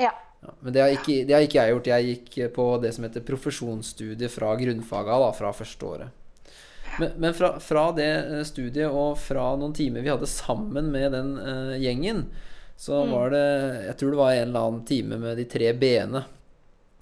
[0.00, 0.12] Ja.
[0.40, 1.90] Ja, men det har, ikke, det har ikke jeg gjort.
[1.90, 6.16] Jeg gikk på det som heter profesjonsstudie fra grunnfaga, da, fra første året.
[6.98, 11.12] Men, men fra, fra det eh, studiet og fra noen timer vi hadde sammen med
[11.14, 12.24] den uh, gjengen,
[12.80, 13.44] så var det
[13.90, 16.24] Jeg tror det var en eller annen time med de tre b-ene.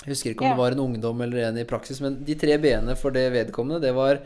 [0.03, 0.57] Jeg husker ikke om Ja.
[0.57, 3.81] det var en ungdom eller en i praksis, men de tre b-ene for det vedkommende,
[3.87, 4.19] det var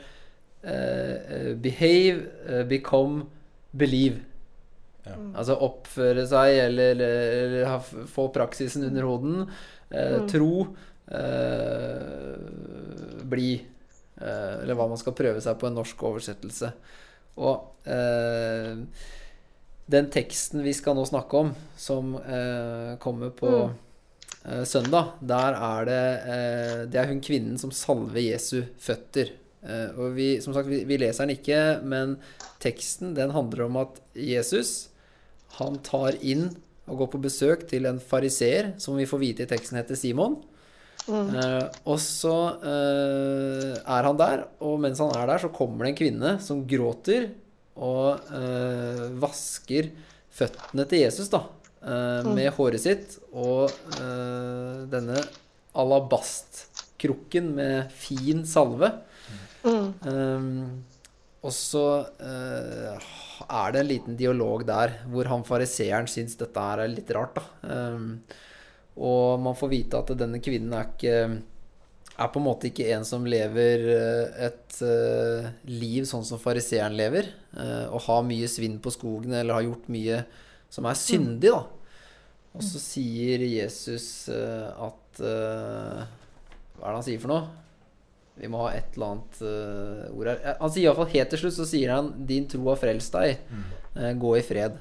[0.64, 3.26] eh, behave, uh, become,
[3.76, 4.24] believe.
[5.02, 5.16] Ja.
[5.34, 9.46] Altså oppføre seg eller, eller ha, få praksisen under hoden.
[9.90, 10.66] Eh, Tro.
[11.10, 12.36] Eh,
[13.32, 13.50] bli.
[14.20, 16.70] Eh, eller hva man skal prøve seg på en norsk oversettelse.
[17.42, 18.78] Og eh,
[19.92, 23.50] den teksten vi skal nå snakke om, som eh, kommer på
[24.44, 26.02] eh, søndag, der er det
[26.36, 29.34] eh, Det er hun kvinnen som salver Jesu føtter.
[29.62, 32.16] Eh, og vi, som sagt, vi, vi leser den ikke, men
[32.62, 34.91] teksten den handler om at Jesus
[35.58, 36.48] han tar inn
[36.90, 40.40] og går på besøk til en fariseer, som vi får vite i teksten heter Simon.
[41.08, 45.92] Eh, og så eh, er han der, og mens han er der, så kommer det
[45.92, 47.30] en kvinne som gråter
[47.82, 49.90] og eh, vasker
[50.32, 51.44] føttene til Jesus da,
[51.82, 53.18] eh, med håret sitt.
[53.32, 55.22] Og eh, denne
[55.78, 58.92] alabastkrukken med fin salve.
[59.62, 60.82] Um,
[61.42, 61.84] og så
[62.22, 63.06] eh,
[63.42, 67.44] er det en liten dialog der hvor han fariseeren syns dette er litt rart, da.
[67.66, 68.20] Um,
[69.02, 71.16] og man får vite at denne kvinnen er ikke
[72.12, 76.94] er på en måte ikke en som lever eh, et uh, liv sånn som fariseeren
[76.94, 80.20] lever, uh, og har mye svinn på skogen eller har gjort mye
[80.72, 81.64] som er syndig, da.
[82.52, 87.61] Og så sier Jesus uh, at Hva er det han sier for noe?
[88.40, 90.40] Vi må ha et eller annet uh, ord her.
[90.40, 93.42] Eh, Han sier iallfall helt til slutt så sier han 'Din tro har frelst deg.
[93.96, 94.78] Eh, gå i fred'.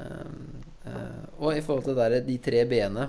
[0.00, 3.02] Um, uh, og i forhold til det der, de tre b-ene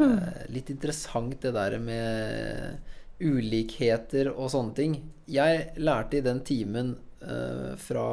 [0.00, 2.78] eh, Litt interessant det der med
[3.20, 4.94] ulikheter og sånne ting.
[5.28, 8.06] Jeg lærte i den timen eh, fra,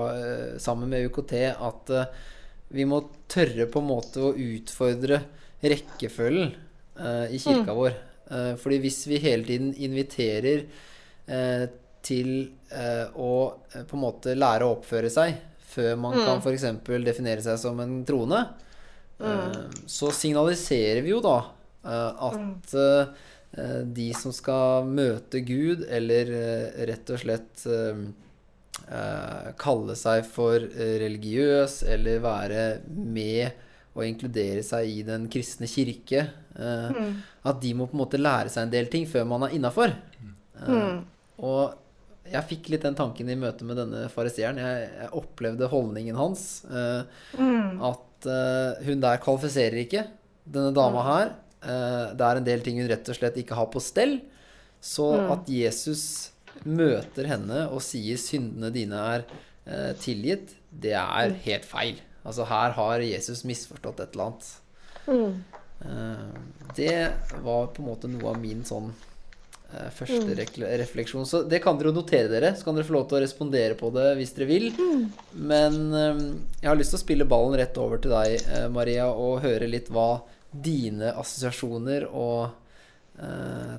[0.59, 1.93] sammen med UKT at
[2.69, 5.23] vi må tørre på en måte å utfordre
[5.63, 6.51] rekkefølgen
[6.99, 7.95] eh, i kirka vår.
[8.29, 10.65] Eh, fordi hvis vi hele tiden inviterer
[11.25, 11.65] eh,
[12.05, 12.33] til
[12.69, 13.31] eh, å
[13.73, 15.39] på en måte lære å oppføre seg
[15.69, 16.65] før man kan f.eks.
[17.05, 18.39] definere seg som en troende,
[19.21, 19.83] mm.
[19.85, 21.35] så signaliserer vi jo da
[21.85, 23.11] at eh,
[23.85, 26.31] de som skal møte Gud, eller
[26.89, 27.63] rett og slett
[29.61, 30.65] kalle seg for
[31.03, 33.68] religiøs eller være med
[33.99, 36.25] og inkludere seg i den kristne kirke.
[36.59, 37.01] eh,
[37.45, 39.93] At de må på en måte lære seg en del ting før man er innafor.
[41.39, 41.75] Og
[42.29, 44.59] jeg fikk litt den tanken i møte med denne fariseeren.
[44.61, 46.63] Jeg, jeg opplevde holdningen hans.
[46.69, 47.03] eh,
[47.91, 50.03] At eh, hun der kvalifiserer ikke.
[50.49, 51.31] Denne dama her.
[51.63, 54.19] eh, det er en del ting hun rett og slett ikke har på stell.
[54.81, 56.31] Så at Jesus
[56.65, 59.23] møter henne og sier 'syndene dine er
[59.67, 61.99] eh, tilgitt', det er helt feil.
[62.27, 64.49] Altså her har Jesus misforstått et eller annet.
[65.85, 66.41] Eh,
[66.75, 67.11] det
[67.43, 68.89] var på en måte noe av min sånn
[69.73, 71.25] eh, første rekle- refleksjon.
[71.25, 72.51] Så det kan dere jo notere dere.
[72.59, 74.67] Så kan dere få lov til å respondere på det hvis dere vil.
[75.33, 76.23] Men eh,
[76.61, 78.43] jeg har lyst til å spille ballen rett over til deg,
[78.75, 82.49] Maria, og høre litt hva dine assosiasjoner og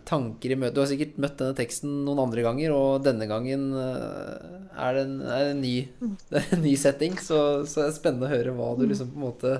[0.05, 3.71] tanker i møte Du har sikkert møtt denne teksten noen andre ganger, og denne gangen
[3.77, 5.77] eh, er det en, er det en, ny,
[6.31, 7.17] det er en ny setting.
[7.21, 7.39] Så,
[7.71, 9.55] så er det spennende å høre hva du liksom på en måte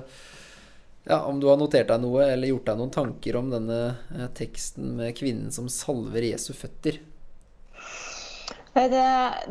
[1.07, 3.79] ja, Om du har notert deg noe eller gjort deg noen tanker om denne
[4.13, 7.01] eh, teksten med kvinnen som salver Jesu føtter.
[8.71, 9.07] Det,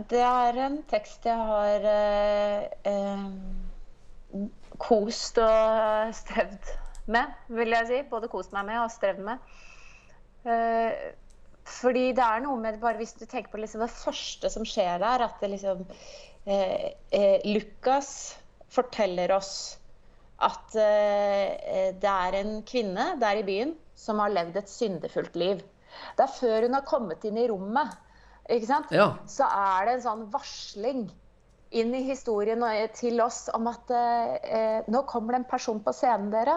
[0.08, 4.38] det er en tekst jeg har eh, eh,
[4.80, 6.70] kost og strevd
[7.10, 8.00] med, vil jeg si.
[8.08, 9.42] Både kost meg med og strevd med.
[10.44, 11.10] Eh,
[11.70, 15.02] fordi det er noe med bare Hvis du tenker på liksom det første som skjer
[15.02, 15.84] der, at liksom
[16.46, 18.38] eh, eh, Lukas
[18.70, 19.52] forteller oss
[20.40, 25.60] at eh, det er en kvinne der i byen som har levd et syndefullt liv.
[26.16, 27.98] Det er før hun har kommet inn i rommet?
[28.90, 29.12] Ja.
[29.30, 31.04] så er det en sånn varsling
[31.70, 35.94] inn i historien og til oss om at eh, nå kommer det en person på
[35.94, 36.56] scenen, dere.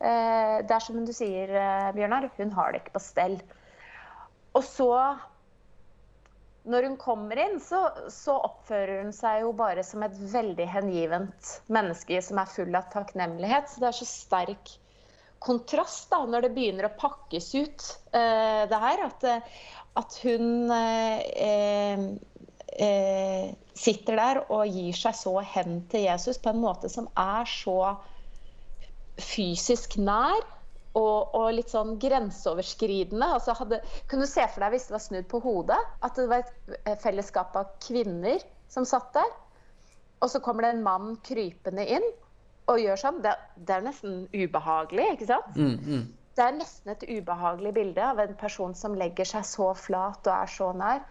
[0.00, 3.38] Eh, det er som du sier, eh, Bjørnar, hun har det ikke på stell.
[4.54, 4.90] Og så,
[6.70, 11.54] når hun kommer inn, så, så oppfører hun seg jo bare som et veldig hengivent
[11.72, 13.70] menneske som er full av takknemlighet.
[13.70, 14.76] Så det er så sterk
[15.44, 19.04] kontrast da, når det begynner å pakkes ut, eh, det her.
[19.10, 19.26] At,
[20.00, 22.06] at hun eh,
[22.78, 27.48] eh, sitter der og gir seg så hen til Jesus på en måte som er
[27.50, 27.96] så
[29.20, 30.42] fysisk nær
[30.94, 33.28] og, og litt sånn grenseoverskridende.
[33.36, 35.78] Altså hadde, kunne du se for deg hvis det var snudd på hodet?
[36.06, 39.32] At det var et eh, fellesskap av kvinner som satt der?
[40.22, 42.06] Og så kommer det en mann krypende inn
[42.70, 43.22] og gjør sånn.
[43.24, 43.34] Det,
[43.66, 45.58] det er nesten ubehagelig, ikke sant?
[45.58, 46.04] Mm, mm.
[46.34, 50.34] Det er nesten et ubehagelig bilde av en person som legger seg så flat og
[50.34, 51.02] er så nær.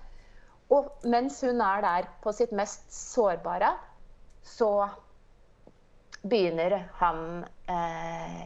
[0.74, 3.76] Og mens hun er der på sitt mest sårbare,
[4.44, 4.88] så
[6.24, 8.44] begynner han eh,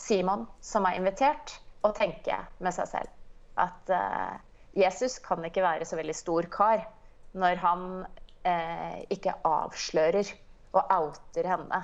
[0.00, 3.16] Simon, som er invitert, å tenke med seg selv
[3.60, 4.34] at eh,
[4.78, 6.84] Jesus kan ikke være så veldig stor kar
[7.38, 7.86] når han
[8.46, 10.28] eh, ikke avslører
[10.70, 11.80] og outer henne.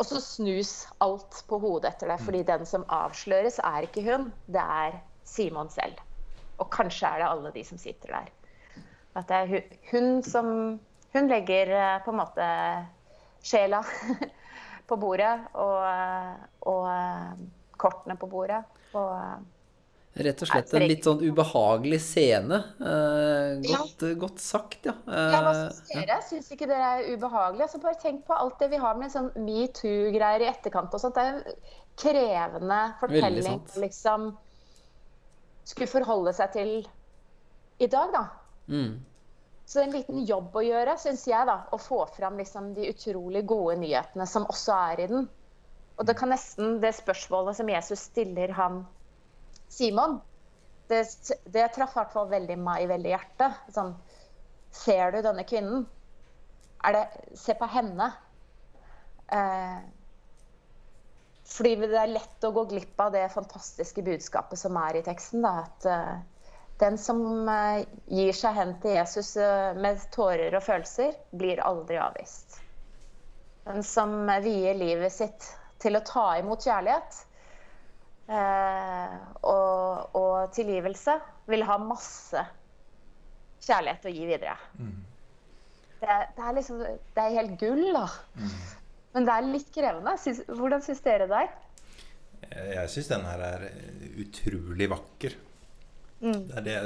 [0.00, 0.72] Og så snus
[1.04, 4.96] alt på hodet etter det, fordi den som avsløres, er ikke hun, det er
[5.28, 6.00] Simon selv.
[6.58, 8.32] Og kanskje er det alle de som sitter der.
[9.18, 10.48] At det er hun, hun som
[11.12, 12.44] Hun legger eh, på en måte
[13.44, 13.82] sjela
[14.92, 17.42] på bordet og, og eh,
[17.80, 18.62] kortene på bordet.
[18.92, 19.48] Og
[20.12, 22.58] Rett og slett en litt sånn ubehagelig scene.
[22.84, 24.92] Eh, godt, godt sagt, ja.
[25.08, 26.18] Eh, Ja, hva syns dere?
[26.28, 27.64] Syns ikke dere er ubehagelig?
[27.64, 31.16] Altså, bare tenk på alt det vi har med sånn metoo-greier i etterkant og sånt.
[31.16, 31.62] Det er en
[32.02, 34.28] krevende fortelling å liksom
[35.64, 36.74] skulle forholde seg til
[37.80, 38.26] i dag, da.
[38.68, 38.92] mm.
[39.72, 41.62] Så en liten jobb å gjøre, syns jeg, da.
[41.72, 45.30] Å få fram liksom de utrolig gode nyhetene som også er i den.
[45.96, 48.82] Og det kan nesten det spørsmålet som Jesus stiller han
[49.72, 50.18] Simon,
[50.92, 51.00] det,
[51.54, 53.62] det traff i hvert fall veldig meg veldig hjertet.
[53.72, 53.94] Sånn,
[54.76, 55.86] ser du denne kvinnen?
[56.84, 57.02] Er det,
[57.40, 58.10] se på henne.
[59.32, 59.78] Eh,
[61.48, 65.48] fordi det er lett å gå glipp av det fantastiske budskapet som er i teksten.
[65.48, 66.20] Da, at eh,
[66.82, 72.00] den som eh, gir seg hen til Jesus eh, med tårer og følelser, blir aldri
[72.02, 72.58] avvist.
[73.68, 75.46] Den som eh, vier livet sitt
[75.82, 77.20] til å ta imot kjærlighet
[78.34, 79.14] eh,
[79.46, 81.16] og, og tilgivelse,
[81.50, 82.42] vil ha masse
[83.62, 84.56] kjærlighet å gi videre.
[86.02, 88.06] Det, er, det, er liksom, det er helt gull, da.
[89.14, 90.16] Men det er litt krevende.
[90.18, 91.54] Syns, hvordan syns dere det er?
[92.72, 93.66] Jeg syns den her er
[94.22, 95.38] utrolig vakker.
[96.22, 96.76] Det er det,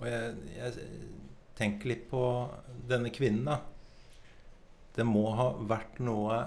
[0.00, 0.98] og jeg, jeg
[1.56, 2.22] tenker litt på
[2.88, 3.60] denne kvinnen, da.
[4.96, 6.40] Det må ha vært noe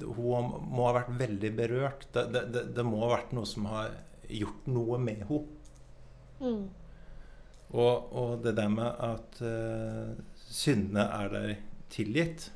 [0.00, 2.06] Hun må ha vært veldig berørt.
[2.14, 3.90] Det, det, det, det må ha vært noe som har
[4.30, 5.42] gjort noe med henne.
[7.72, 10.12] Og, og det der med at uh,
[10.44, 11.52] syndene er der
[11.92, 12.50] tilgitt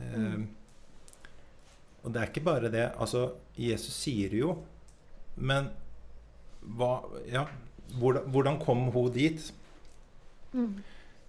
[0.00, 0.40] uh,
[2.02, 2.88] Og det er ikke bare det.
[2.98, 4.56] Altså, Jesus sier jo,
[5.36, 5.70] men
[6.76, 6.90] hva
[7.30, 7.44] Ja,
[7.94, 9.46] hvordan, hvordan kom hun dit?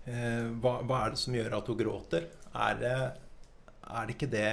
[0.08, 2.28] Eh, hva, hva er det som gjør at hun gråter?
[2.58, 2.98] Er det,
[3.88, 4.52] er det ikke det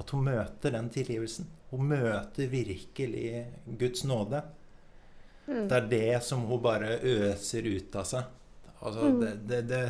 [0.00, 1.48] At hun møter den tilgivelsen?
[1.70, 3.46] Hun møter virkelig
[3.78, 4.42] Guds nåde.
[5.46, 8.24] Det er det som hun bare øser ut av seg.
[8.80, 9.80] Altså, det, det, det,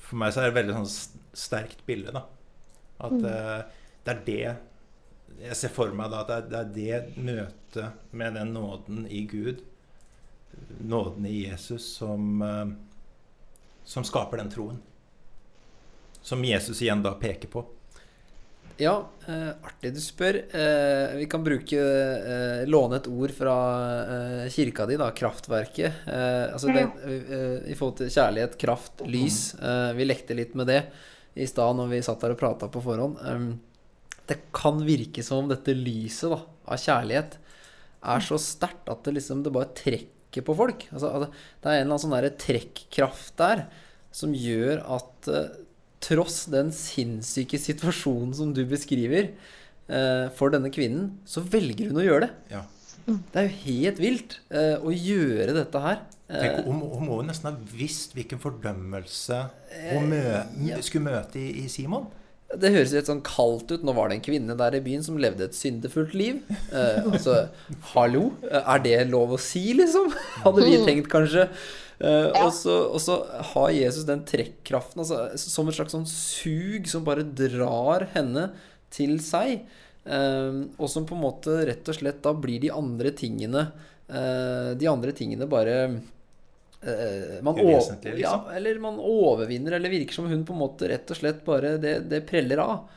[0.00, 2.22] for meg så er det et veldig sånn sterkt bilde, da.
[3.02, 4.54] At eh, det er det
[5.42, 9.62] Jeg ser for meg da at det er, det møtet med den nåden i Gud,
[10.78, 12.72] nåden i Jesus, som, eh,
[13.84, 14.82] som skaper den troen.
[16.22, 17.64] Som Jesus igjen da peker på.
[18.80, 20.38] Ja, eh, artig du spør.
[20.54, 23.56] Eh, vi kan bruke eh, låne et ord fra
[24.00, 25.10] eh, kirka di, da.
[25.10, 26.06] Kraftverket.
[26.06, 29.54] Eh, altså det, eh, I forhold til kjærlighet, kraft, lys.
[29.58, 30.80] Eh, vi lekte litt med det
[31.34, 33.20] i stad når vi satt der og prata på forhånd.
[34.32, 36.40] Det kan virke som om dette lyset da,
[36.72, 37.38] av kjærlighet
[38.02, 40.86] er så sterkt at det liksom det bare trekker på folk.
[40.90, 41.28] Altså, altså,
[41.62, 43.66] det er en eller annen sånn der trekkraft der
[44.12, 45.52] som gjør at uh,
[46.02, 52.06] tross den sinnssyke situasjonen som du beskriver eh, for denne kvinnen, så velger hun å
[52.06, 52.56] gjøre det.
[52.56, 52.64] Ja.
[53.06, 56.02] Det er jo helt vilt eh, å gjøre dette her.
[56.32, 59.38] Tenk, hun, hun, må jo nesten ha visst hvilken fordømmelse
[59.90, 60.22] hun mø
[60.64, 60.78] ja.
[60.80, 62.06] skulle møte i, i Simon.
[62.60, 63.84] Det høres litt sånn kaldt ut.
[63.86, 66.42] Nå var det en kvinne der i byen som levde et syndefullt liv.
[66.72, 67.46] Eh, altså,
[67.94, 68.32] hallo?
[68.50, 70.10] Er det lov å si, liksom?
[70.44, 71.46] Hadde vi tenkt, kanskje.
[72.02, 72.44] Eh, Ja.
[72.44, 73.20] og, så, og så
[73.52, 78.48] har Jesus den trekkraften altså, som et slags sånn sug som bare drar henne
[78.92, 79.62] til seg.
[80.02, 83.68] Eh, og som på en måte rett og slett da blir de andre tingene
[84.10, 85.76] eh, De andre tingene bare
[87.46, 88.18] man, å- liksom.
[88.18, 91.76] ja, eller man overvinner, eller virker som hun på en måte rett og slett bare
[91.78, 92.88] Det, det preller av.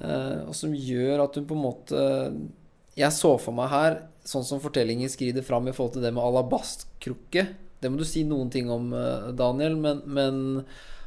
[0.00, 2.00] Eh, og som gjør at hun på en måte
[2.96, 6.24] Jeg så for meg her, sånn som fortellingen skrider fram i forhold til det med
[6.24, 7.46] alabastkrukke
[7.80, 10.42] Det må du si noen ting om, eh, Daniel, men, men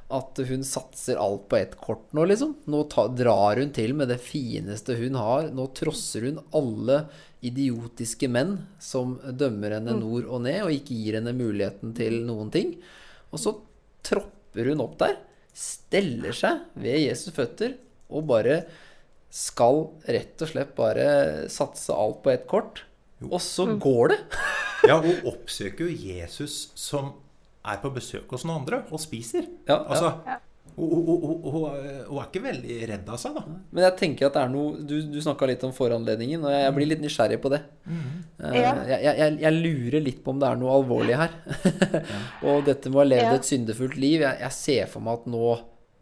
[0.10, 2.56] at hun satser alt på ett kort nå, liksom.
[2.65, 5.52] Nå ta, drar hun til med det fineste hun har.
[5.54, 7.04] Nå trosser hun alle
[7.45, 12.52] idiotiske menn som dømmer henne nord og ned, og ikke gir henne muligheten til noen
[12.54, 12.75] ting.
[13.32, 13.56] Og så
[14.06, 15.17] tropper hun opp der,
[15.56, 17.75] steller seg ved Jesus føtter
[18.10, 18.62] og bare
[19.30, 21.10] skal rett og slett bare
[21.54, 22.84] satse alt på ett kort.
[23.28, 24.21] Og så går det.
[24.88, 27.10] Ja, hun oppsøker jo Jesus som
[27.67, 29.43] er på besøk hos noen andre og spiser.
[29.67, 29.80] Ja, ja.
[29.91, 30.38] Altså,
[30.77, 33.43] hun, er ikke veldig redd av seg, da.
[33.73, 36.63] Men jeg tenker at det er noe Du, du snakka litt om foranledningen, og jeg,
[36.65, 37.62] jeg blir litt nysgjerrig på det.
[37.89, 38.73] Eh, Ja.
[38.88, 41.34] jeg, jeg, jeg lurer litt på om det er noe alvorlig her.
[42.47, 43.36] og dette med å ha levd Ja.
[43.39, 45.43] et syndefullt liv Jeg, jeg ser for meg at nå,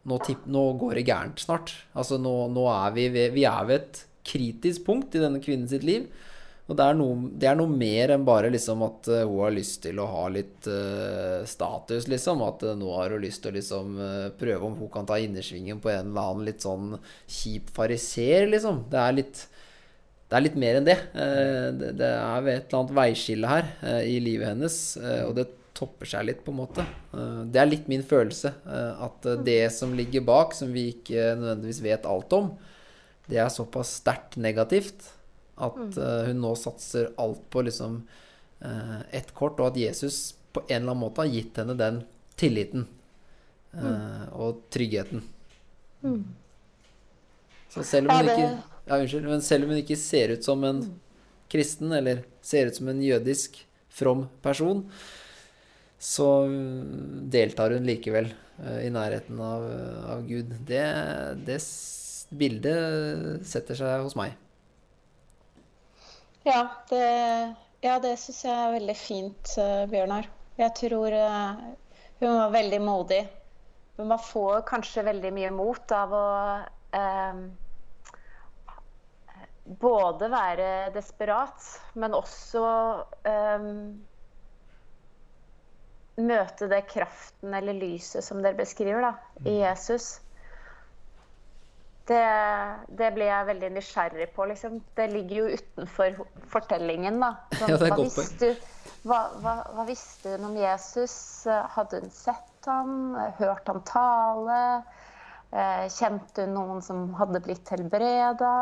[0.08, 1.74] nå, tipp, nå går det gærent snart.
[1.98, 5.68] Altså nå, nå er vi ved, vi er ved et kritisk punkt i denne kvinnen
[5.70, 6.08] sitt liv.
[6.68, 9.54] Og det er noe, det er noe mer enn bare liksom at eh, hun har
[9.56, 12.42] lyst til å ha litt uh, status, liksom.
[12.44, 15.16] At uh, nå har hun lyst til å liksom uh, prøve om hun kan ta
[15.16, 18.84] innersvingen på en eller annen litt sånn kjip fariser, liksom.
[18.92, 19.46] Det er litt
[20.28, 20.96] det er litt mer enn det.
[21.16, 23.68] Det det er ved et eller annet veiskille her
[24.04, 24.74] i livet hennes,
[25.24, 26.84] og det topper seg litt, på en måte.
[27.48, 28.52] Det er litt min følelse.
[29.06, 32.50] At det som ligger bak, som vi ikke nødvendigvis vet alt om,
[33.24, 35.08] det er såpass sterkt negativt
[35.58, 38.00] at eh, hun nå satser alt på liksom
[38.60, 42.00] eh, ett kort, og at Jesus på en eller annen måte har gitt henne den
[42.38, 42.86] tilliten
[43.74, 45.24] eh, og tryggheten.
[47.68, 48.50] Så selv om hun ikke
[48.88, 50.82] ja, unnskyld, men selv om hun ikke ser ut som en
[51.52, 53.60] kristen, eller ser ut som en jødisk
[53.92, 54.84] from person,
[55.98, 58.30] så mm, deltar hun likevel
[58.82, 59.64] i nærheten av,
[60.14, 60.54] av Gud.
[60.66, 60.82] Det,
[61.46, 61.58] det
[62.34, 64.34] bildet setter seg hos meg.
[66.46, 67.04] Ja, det,
[67.80, 70.28] ja, det syns jeg er veldig fint, eh, Bjørnar.
[70.58, 71.62] Jeg tror eh,
[72.20, 73.22] hun var veldig modig.
[73.98, 76.26] Men man får kanskje veldig mye mot av å
[76.94, 77.40] eh,
[79.82, 81.66] både være desperat,
[81.98, 82.62] men også
[83.26, 83.66] eh,
[86.18, 89.12] møte det kraften eller lyset som dere beskriver da,
[89.46, 90.18] i Jesus.
[92.08, 92.24] Det,
[92.96, 94.46] det blir jeg veldig nysgjerrig på.
[94.48, 94.78] Liksom.
[94.96, 97.18] Det ligger jo utenfor fortellingen.
[97.20, 97.34] Da.
[97.58, 101.16] Sånn, Ja, hva, visste, du- hva, hva, hva visste hun om Jesus?
[101.76, 102.94] Hadde hun sett ham?
[103.38, 104.60] Hørt ham tale?
[105.52, 108.54] Eh, Kjente hun noen som hadde blitt helbreda?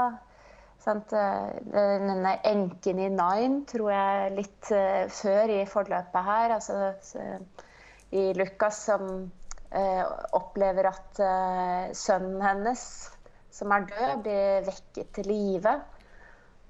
[0.87, 6.55] Eh, Denne enken i Nine tror jeg litt eh, før i forløpet her.
[6.59, 6.93] Altså,
[8.15, 9.09] I Lukas som
[9.71, 10.05] eh,
[10.39, 11.19] opplever at
[11.99, 12.85] sønnen hennes,
[13.57, 15.73] som er død, blir vekket til live.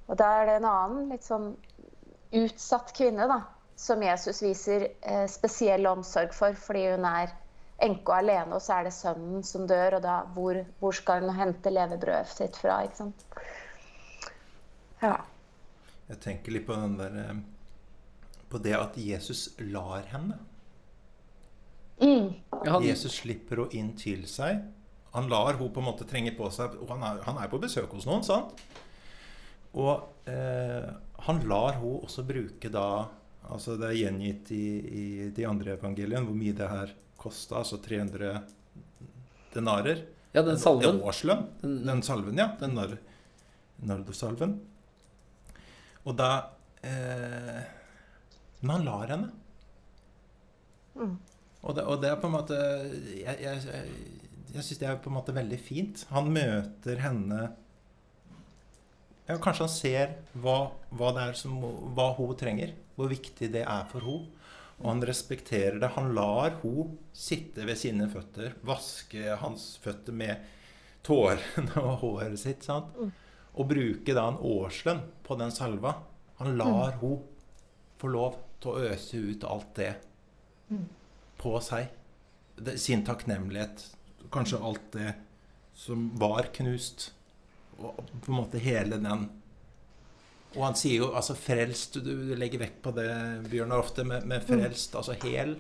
[0.07, 1.51] Og da er det en annen litt sånn
[2.37, 3.41] utsatt kvinne da,
[3.79, 7.35] som Jesus viser eh, spesiell omsorg for, fordi hun er
[7.83, 11.27] enke og alene, og så er det sønnen som dør, og da hvor, hvor skal
[11.27, 12.81] hun hente levebrødet sitt fra?
[12.87, 13.27] ikke sant?
[15.03, 15.19] Ja.
[16.07, 17.39] Jeg tenker litt på den der eh,
[18.47, 20.39] På det at Jesus lar henne.
[21.99, 22.37] Mm.
[22.85, 24.63] Jesus slipper henne inn til seg.
[25.17, 27.59] Han lar hun på en måte trenge på seg og Han er, han er på
[27.63, 28.59] besøk hos noen, sant?
[29.77, 30.87] Og eh,
[31.27, 32.87] han lar hun også bruke da
[33.47, 34.63] altså Det er gjengitt i,
[35.01, 35.05] i
[35.37, 37.61] de andre evangeliene hvor mye det her kosta.
[37.63, 38.41] Altså 300
[39.55, 40.01] denarer.
[40.35, 40.97] ja, den salven.
[40.99, 41.45] En årslønn.
[41.63, 42.49] Den- Den salven, ja.
[42.61, 42.97] Den nar
[43.87, 44.57] nardosalven.
[46.07, 46.31] Og da
[46.83, 47.63] eh,
[48.61, 49.31] Men han lar henne.
[50.97, 52.57] Og, det, og det er på en måte
[53.21, 54.16] Jeg, jeg, jeg,
[54.55, 56.05] jeg syns det er på en måte veldig fint.
[56.13, 57.49] Han møter henne
[59.27, 60.59] ja, kanskje han ser hva,
[60.95, 61.57] hva, er som,
[61.97, 62.75] hva hun trenger.
[62.97, 64.33] Hvor viktig det er for henne.
[64.77, 65.95] Og han respekterer det.
[65.97, 70.51] Han lar hun sitte ved sine føtter, vaske hans føtter med
[71.07, 72.67] tårene og håret sitt.
[72.67, 72.93] sant?
[73.57, 75.97] Og bruke da en årslønn på den salva.
[76.43, 77.23] Han lar hun
[77.97, 79.95] få lov til å øse ut alt det
[81.41, 81.89] på seg.
[82.77, 83.87] Sin takknemlighet.
[84.33, 85.15] Kanskje alt det
[85.77, 87.11] som var knust.
[87.79, 89.27] Og på en måte hele den
[90.57, 93.11] Og han sier jo altså frelst Du, du legger vekt på det,
[93.51, 95.59] Bjørnar, ofte, med, med frelst, altså hel.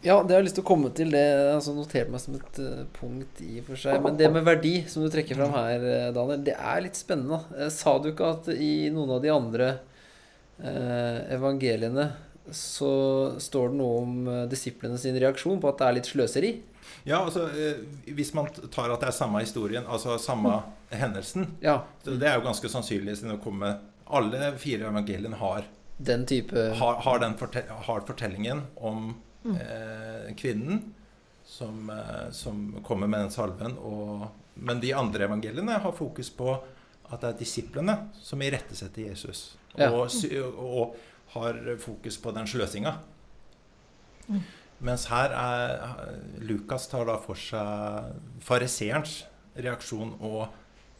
[0.00, 1.10] Ja, det har jeg lyst til å komme til.
[1.12, 3.98] Det har altså notert meg som et uh, punkt i og for seg.
[4.00, 7.42] Men det med verdi, som du trekker fram her, uh, Daniel, det er litt spennende.
[7.52, 9.70] Uh, sa du ikke at i noen av de andre
[10.60, 12.02] evangeliene
[12.52, 12.90] så
[13.40, 16.50] står det noe om disiplene sin reaksjon på at det er litt sløseri?
[17.04, 17.48] Ja, altså
[18.04, 20.58] Hvis man tar at det er samme historien, altså samme
[20.90, 21.80] hendelsen Ja.
[22.04, 25.64] Det er jo ganske sannsynlig siden det kommer Alle fire evangeliene har,
[25.98, 29.12] Den type har, har, den fortell, har fortellingen om
[29.44, 30.94] eh, kvinnen
[31.44, 33.76] som, eh, som kommer med den salven.
[33.78, 36.54] Og, men de andre evangeliene har fokus på
[37.10, 39.56] at det er disiplene som irettesetter Jesus.
[39.76, 39.90] Ja.
[39.90, 40.96] Og, og, og
[41.34, 42.94] har fokus på den sløsinga.
[44.80, 48.14] Mens her er Lukas tar da for seg
[48.44, 49.20] fariseerens
[49.60, 50.46] reaksjon og,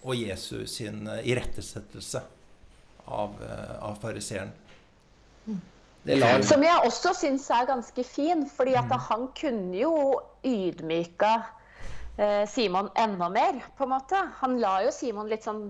[0.03, 2.21] og Jesus sin irettesettelse
[3.11, 4.53] av, eh, av fariseeren.
[6.49, 9.95] Som jeg også syns er ganske fin, fordi at han kunne jo
[10.47, 11.33] ydmyka
[12.17, 14.21] eh, Simon enda mer, på en måte.
[14.41, 15.67] Han la jo Simon litt sånn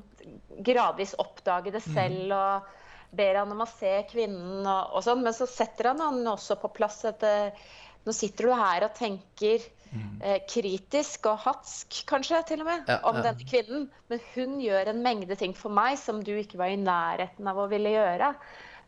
[0.67, 2.71] gradvis oppdage det selv og
[3.11, 6.61] ber han om å se kvinnen og, og sånn, men så setter han han også
[6.63, 7.65] på plass at eh,
[8.07, 9.61] nå sitter du her og tenker
[10.23, 13.27] eh, kritisk og hatsk, kanskje, til og med, Ja, om ja.
[13.29, 13.87] denne kvinnen.
[14.09, 17.61] Men hun gjør en mengde ting for meg som du ikke var i nærheten av
[17.61, 18.35] å ville gjøre.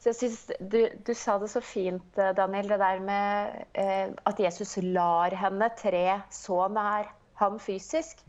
[0.02, 0.38] Så jeg synes
[0.72, 5.34] du, du sa det så fint, eh, Daniel, det der med eh, at Jesus lar
[5.38, 8.24] henne tre så nær han fysisk.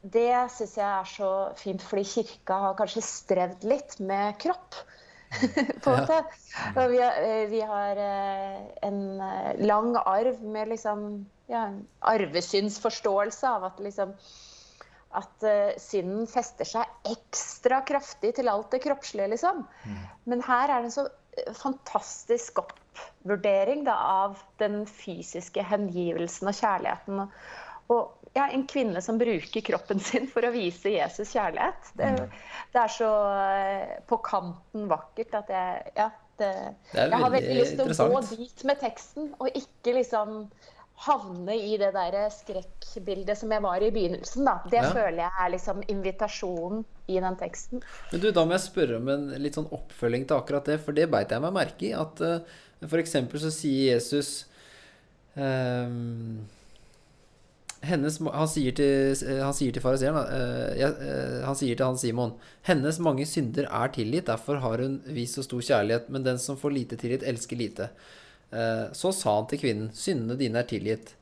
[0.00, 1.30] Det syns jeg er så
[1.60, 4.78] fint, fordi kirka har kanskje strevd litt med kropp.
[5.82, 6.20] på en måte.
[6.74, 11.04] Og vi har, eh, vi har eh, en eh, lang arv med liksom
[11.50, 11.68] ja,
[12.12, 14.14] arvesynsforståelse av at liksom
[15.10, 19.64] at uh, synden fester seg ekstra kraftig til alt det kroppslige, liksom.
[20.30, 21.06] Men her er det en så
[21.58, 27.24] fantastisk oppvurdering da, av den fysiske hengivelsen og kjærligheten.
[27.90, 31.92] Og ja, en kvinne som bruker kroppen sin for å vise Jesus kjærlighet.
[31.98, 32.10] Det,
[32.72, 33.12] det er så
[33.44, 36.10] eh, på kanten vakkert at jeg Ja,
[36.40, 36.50] det,
[36.92, 40.44] Det jeg har veldig lyst til å gå dit med teksten, og ikke liksom
[41.00, 44.44] havne i det der skrekkbildet som jeg var i begynnelsen.
[44.44, 44.58] Da.
[44.68, 44.92] Det Ja.
[44.92, 47.82] føler jeg er liksom invitasjonen i den teksten.
[48.12, 50.92] Men du, da må jeg spørre om en litt sånn oppfølging til akkurat det, for
[50.96, 51.92] det beit jeg meg merke i.
[51.96, 52.40] At uh,
[52.86, 54.46] for eksempel så sier Jesus
[55.36, 56.44] ehm,
[57.86, 62.34] hennes, han sier til, eh, han fariseeren eh, eh, Han sier til han Simon
[62.66, 66.58] Hennes mange synder er tilgitt, derfor har hun vist så stor kjærlighet, men den som
[66.60, 67.88] får lite tilgitt, elsker lite.
[68.96, 71.12] Så sa han til kvinnen, syndene dine er tilgitt.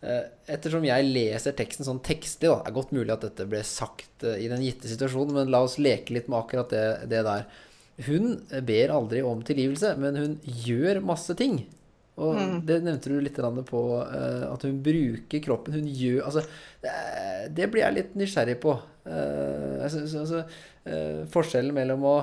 [0.00, 4.46] Ettersom jeg leser teksten sånn tekstlig, da, er godt mulig at dette ble sagt i
[4.48, 7.44] den gitte situasjonen, men la oss leke litt med akkurat det, det der.
[8.06, 8.38] Hun
[8.70, 11.58] ber aldri om tilgivelse, men hun gjør masse ting.
[12.20, 15.78] Og det nevnte du litt på, eh, at hun bruker kroppen.
[15.78, 16.42] Hun gjør Altså,
[16.82, 16.92] det,
[17.56, 18.74] det blir jeg litt nysgjerrig på.
[19.08, 20.44] Eh, altså,
[20.84, 22.16] eh, forskjellen mellom å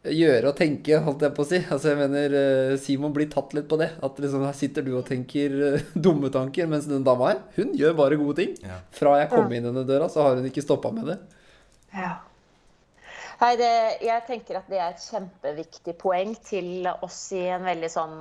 [0.00, 1.60] gjøre og tenke, holdt jeg på å si.
[1.60, 2.36] Altså, jeg mener,
[2.80, 3.92] Simon blir tatt litt på det.
[4.02, 5.54] At liksom, her sitter du og tenker
[6.06, 8.56] dumme tanker, mens den dama her, hun gjør bare gode ting.
[8.64, 8.80] Ja.
[8.96, 11.20] Fra jeg kom inn denne døra, så har hun ikke stoppa med det.
[11.94, 12.16] Ja.
[13.40, 13.72] Nei, det,
[14.04, 18.18] jeg tenker at det er et kjempeviktig poeng til oss i en veldig sånn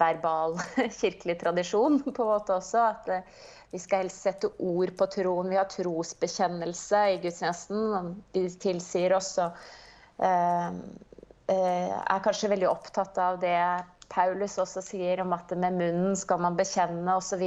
[0.00, 0.56] verbal
[1.00, 2.82] kirkelig tradisjon på en måte også.
[2.82, 5.52] At eh, vi skal helst sette ord på troen.
[5.52, 8.10] Vi har trosbekjennelse i gudstjenesten.
[8.34, 9.54] De tilsier oss og
[10.26, 10.82] eh,
[11.54, 13.54] eh, er kanskje veldig opptatt av det
[14.10, 17.42] Paulus også sier om at med munnen skal man bekjenne osv.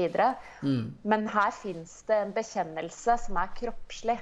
[1.04, 4.22] Men her fins det en bekjennelse som er kroppslig.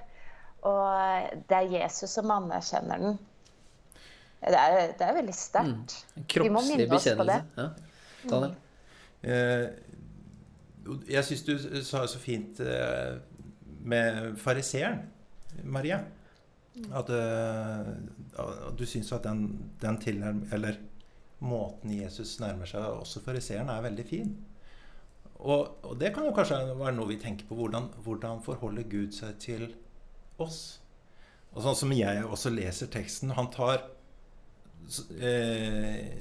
[0.66, 3.20] Og det er Jesus som anerkjenner den.
[4.41, 5.95] Det er, det er veldig sterkt.
[6.16, 7.38] Vi må minne oss på det.
[7.58, 7.68] Ja.
[8.28, 8.55] Ta Daniel?
[9.22, 10.99] Mm.
[11.10, 11.53] jeg syns du
[11.84, 13.18] sa det så fint eh,
[13.82, 15.01] med fariseeren,
[15.64, 16.03] Maria.
[16.93, 17.89] At, eh,
[18.38, 20.45] at du syns at den, den tilnærm...
[20.53, 20.78] Eller
[21.39, 24.32] måten Jesus nærmer seg også fariseeren, er veldig fin.
[25.38, 27.58] Og, og det kan jo kanskje være noe vi tenker på.
[27.60, 29.68] Hvordan, hvordan forholder Gud seg til
[30.43, 30.59] oss?
[31.53, 33.79] Og sånn som jeg også leser teksten Han tar
[35.17, 36.11] eh,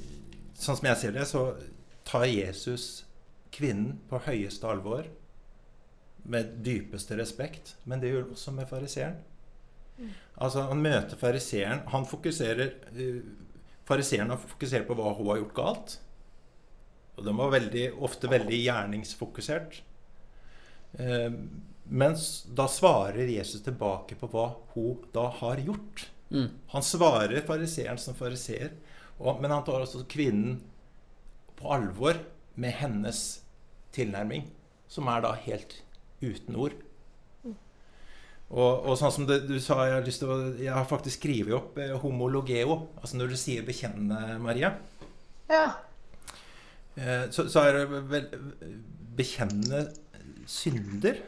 [0.57, 1.51] Sånn som jeg ser det, så
[2.07, 3.05] tar Jesus
[3.53, 5.09] kvinnen på høyeste alvor
[6.27, 7.75] med dypeste respekt.
[7.85, 9.19] Men det gjør han også med fariseeren.
[10.37, 11.85] Altså, han møter fariseeren.
[11.93, 13.21] Han fokuserer uh,
[13.87, 15.93] Fariseeren fokuserer på hva hun har gjort galt.
[17.17, 19.79] Og den var veldig, ofte veldig gjerningsfokusert.
[20.99, 21.37] Uh,
[21.89, 26.09] mens da svarer Jesus tilbake på hva hun da har gjort.
[26.31, 26.49] Mm.
[26.73, 28.73] Han svarer fariseeren som fariseer,
[29.19, 30.59] men han tar også kvinnen
[31.57, 32.19] på alvor
[32.59, 33.23] med hennes
[33.97, 34.49] tilnærming,
[34.89, 35.79] som er da helt
[36.21, 36.75] uten ord.
[38.47, 41.19] Og, og sånn som det, du sa, jeg har, lyst til å, jeg har faktisk
[41.19, 42.77] skrevet opp eh, homologeo.
[43.01, 44.77] Altså når du sier 'bekjenne', Maria,
[45.51, 45.65] Ja.
[46.95, 48.29] eh, så, så er det vel
[49.19, 49.89] bekjenne
[50.47, 51.19] synder.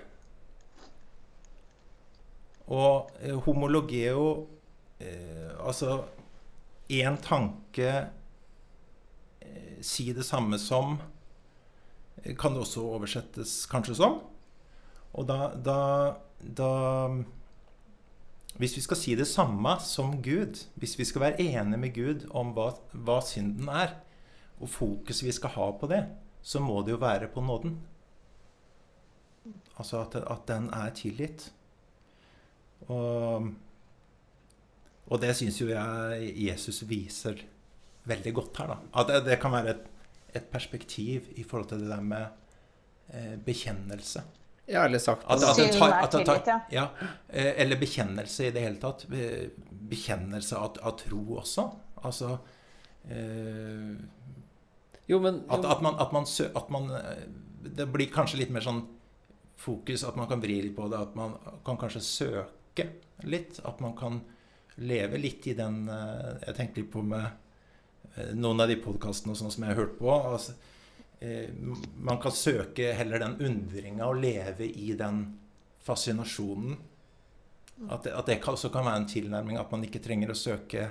[2.68, 4.46] Og eh, homologeo
[5.00, 6.02] eh, Altså
[6.92, 7.88] én tanke
[9.40, 10.98] eh, Si det samme som
[12.38, 14.16] kan det også oversettes kanskje som.
[15.14, 15.76] Og da, da,
[16.42, 16.70] da
[18.58, 22.26] Hvis vi skal si det samme som Gud, hvis vi skal være enige med Gud
[22.34, 23.94] om hva, hva synden er,
[24.58, 26.02] og fokuset vi skal ha på det,
[26.42, 27.78] så må det jo være på nåden.
[29.78, 31.52] Altså at, at den er tilgitt.
[32.86, 33.48] Og,
[35.08, 37.42] og det syns jo jeg Jesus viser
[38.08, 38.72] veldig godt her.
[38.72, 38.78] da.
[39.00, 39.86] At det, det kan være et,
[40.38, 42.26] et perspektiv i forhold til det der med
[43.12, 44.24] eh, bekjennelse.
[44.68, 46.88] Ja, eller sagt At, at det tar, at det tar, ja.
[47.28, 49.06] eh, Eller bekjennelse i det hele tatt.
[49.08, 51.64] Bekjennelse av, av tro også.
[52.04, 52.34] Altså
[53.08, 53.96] eh,
[55.08, 57.24] Jo, men at, at, man, at, man sø, at man eh,
[57.78, 58.84] Det blir kanskje litt mer sånn
[59.58, 61.00] fokus, at man kan vri litt på det.
[61.00, 62.57] At man kan kanskje søke
[63.28, 63.60] litt.
[63.64, 64.20] At man kan
[64.78, 67.26] leve litt i den eh, Jeg tenkte litt på med
[68.14, 70.10] eh, noen av de podkastene som jeg har hørt på.
[70.12, 70.54] Altså,
[71.20, 71.50] eh,
[71.98, 75.24] man kan søke heller den undringa og leve i den
[75.84, 76.76] fascinasjonen.
[77.88, 80.88] At det, at det også kan være en tilnærming at man ikke trenger å søke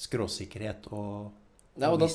[0.00, 1.32] skråsikkerhet og,
[1.80, 2.06] Ja, og da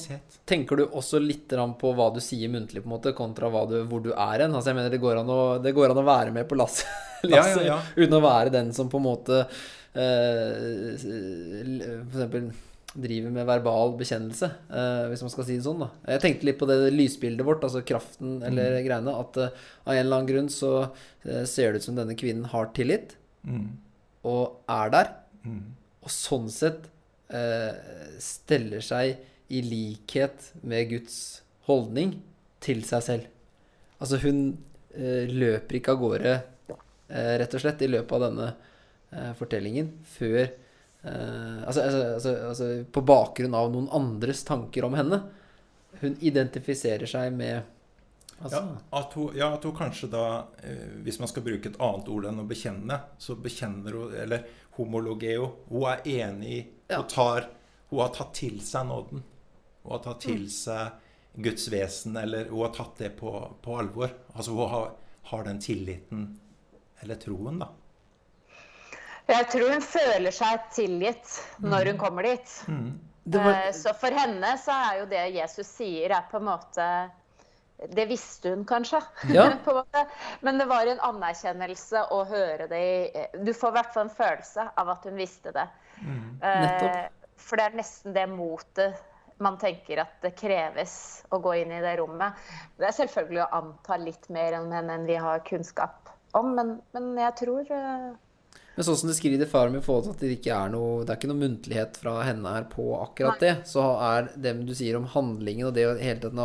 [0.46, 1.50] tenker du også litt
[1.82, 4.54] på hva du sier muntlig, på en måte, kontra du, hvor du er hen.
[4.54, 6.86] Altså, jeg mener, det går å, det går an å være med på lasset,
[7.26, 7.78] Ja, ja, ja.
[7.98, 9.40] uten å være den som på en måte
[9.98, 12.52] eh, For eksempel
[12.98, 15.82] driver med verbal bekjennelse, eh, hvis man skal si det sånn.
[15.84, 15.90] da.
[16.16, 19.14] Jeg tenkte litt på det lysbildet vårt, altså kraften eller greiene.
[19.22, 19.52] At eh,
[19.86, 20.72] av en eller annen grunn så
[21.26, 23.68] eh, ser det ut som denne kvinnen har tillit, Mm.
[24.28, 25.10] og er der.
[25.46, 25.60] Mm.
[26.04, 26.88] Og sånn sett
[27.32, 27.76] eh,
[28.20, 31.18] steller seg i likhet med Guds
[31.68, 32.18] holdning
[32.64, 33.28] til seg selv.
[34.02, 34.42] Altså hun
[34.94, 36.34] eh, løper ikke av gårde,
[37.10, 38.50] eh, rett og slett, i løpet av denne
[39.12, 44.98] eh, fortellingen før eh, altså, altså, altså, altså på bakgrunn av noen andres tanker om
[44.98, 45.22] henne.
[46.02, 47.64] Hun identifiserer seg med
[48.44, 50.26] altså, Ja, at hun, ja, at hun kanskje da,
[50.62, 54.46] eh, hvis man skal bruke et annet ord enn å bekjenne, så bekjenner hun Eller
[54.78, 55.54] homologeo.
[55.72, 57.02] Hun er enig i Ja.
[57.02, 57.50] Hun, tar,
[57.90, 59.26] hun har tatt til seg nåden.
[59.88, 61.04] Hun har tatt til seg
[61.40, 63.32] Guds vesen, eller hun har tatt det på,
[63.64, 64.12] på alvor.
[64.36, 64.90] Altså hun har,
[65.32, 66.26] har den tilliten,
[67.02, 67.70] eller troen, da.
[69.28, 71.34] Jeg tror hun føler seg tilgitt
[71.64, 72.52] når hun kommer dit.
[72.72, 72.90] Mm.
[73.36, 76.86] var, Eh, Så for henne så er jo det Jesus sier, er på en måte
[77.96, 79.02] Det visste hun kanskje.
[79.36, 79.50] Ja.
[79.66, 80.06] på en måte.
[80.42, 84.16] Men det var en anerkjennelse å høre det i Du får i hvert fall en
[84.16, 85.68] følelse av at hun visste det.
[86.42, 87.04] Eh,
[87.38, 88.96] For det er nesten det motet
[89.44, 90.94] man tenker at det kreves
[91.34, 92.38] å gå inn i det rommet.
[92.78, 97.36] Det er selvfølgelig å anta litt mer enn vi har kunnskap om, men, men jeg
[97.40, 98.10] tror eh,
[98.76, 101.20] Men sånn som det skriver i faren min at det ikke er noe Det er
[101.22, 105.08] ikke noe muntlighet fra henne her på akkurat det, så er det du sier om
[105.14, 106.44] handlingen og det hele tiden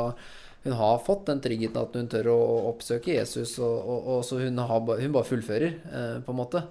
[0.62, 2.38] hun har fått den tryggheten at hun tør å
[2.70, 6.62] oppsøke Jesus, og, og, og så hun, har, hun bare fullfører, eh, på en måte.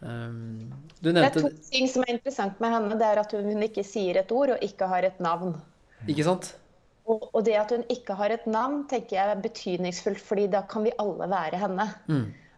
[0.00, 0.70] Um,
[1.04, 1.12] nevnte...
[1.12, 2.96] Det er to ting som er interessant med henne.
[3.00, 5.56] Det er at hun ikke sier et ord og ikke har et navn.
[6.08, 6.54] Ikke sant?
[7.10, 10.62] Og, og det at hun ikke har et navn, tenker jeg er betydningsfullt, fordi da
[10.68, 11.88] kan vi alle være henne.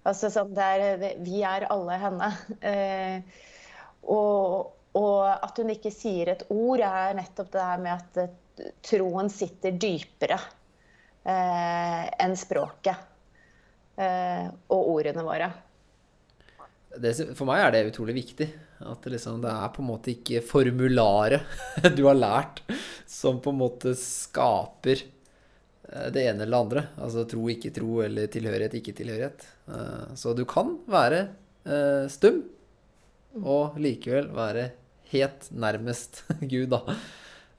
[0.08, 2.30] Altså sånn det er, Vi er alle henne.
[2.60, 3.42] Eh,
[4.02, 8.72] og, og at hun ikke sier et ord, er nettopp det her med at eh,
[8.84, 10.38] troen sitter dypere
[11.22, 12.98] eh, enn språket
[13.96, 15.52] eh, og ordene våre.
[17.00, 18.48] Det, for meg er det utrolig viktig.
[18.82, 21.44] At det, liksom, det er på en måte ikke formularet
[21.96, 22.62] du har lært,
[23.08, 26.84] som på en måte skaper eh, det ene eller det andre.
[26.98, 29.46] Altså tro, ikke tro, eller tilhørighet, ikke tilhørighet.
[29.70, 31.24] Eh, Så du kan være
[31.64, 32.42] eh, stum
[33.40, 34.70] og likevel være
[35.12, 36.82] helt nærmest Gud, da.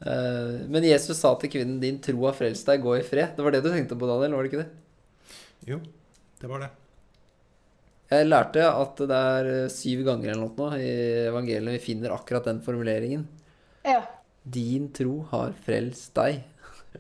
[0.04, 3.36] Eh, men Jesus sa til kvinnen 'din tro har frelst deg, gå i fred'.
[3.38, 4.36] Det var det du tenkte på, Daniel?
[4.36, 4.72] var det ikke det?
[5.72, 5.80] Jo,
[6.42, 6.72] det var det.
[8.14, 10.92] Jeg lærte at det er eh, syv ganger eller noe i
[11.30, 13.26] evangeliet vi finner akkurat den formuleringen.
[13.88, 14.02] Ja.
[14.44, 16.44] Din tro har frelst deg.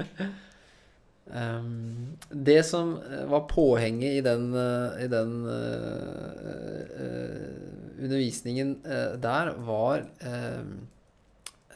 [1.39, 4.47] um, det som eh, var påhenget i den,
[5.03, 10.07] i den uh, uh, undervisningen uh, der, var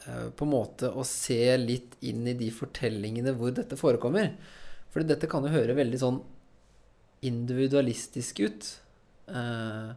[0.08, 4.30] på en måte å se litt inn i de fortellingene hvor dette forekommer.
[4.88, 6.22] For dette kan jo høre veldig sånn
[7.28, 8.70] individualistisk ut.
[9.28, 9.90] Eh,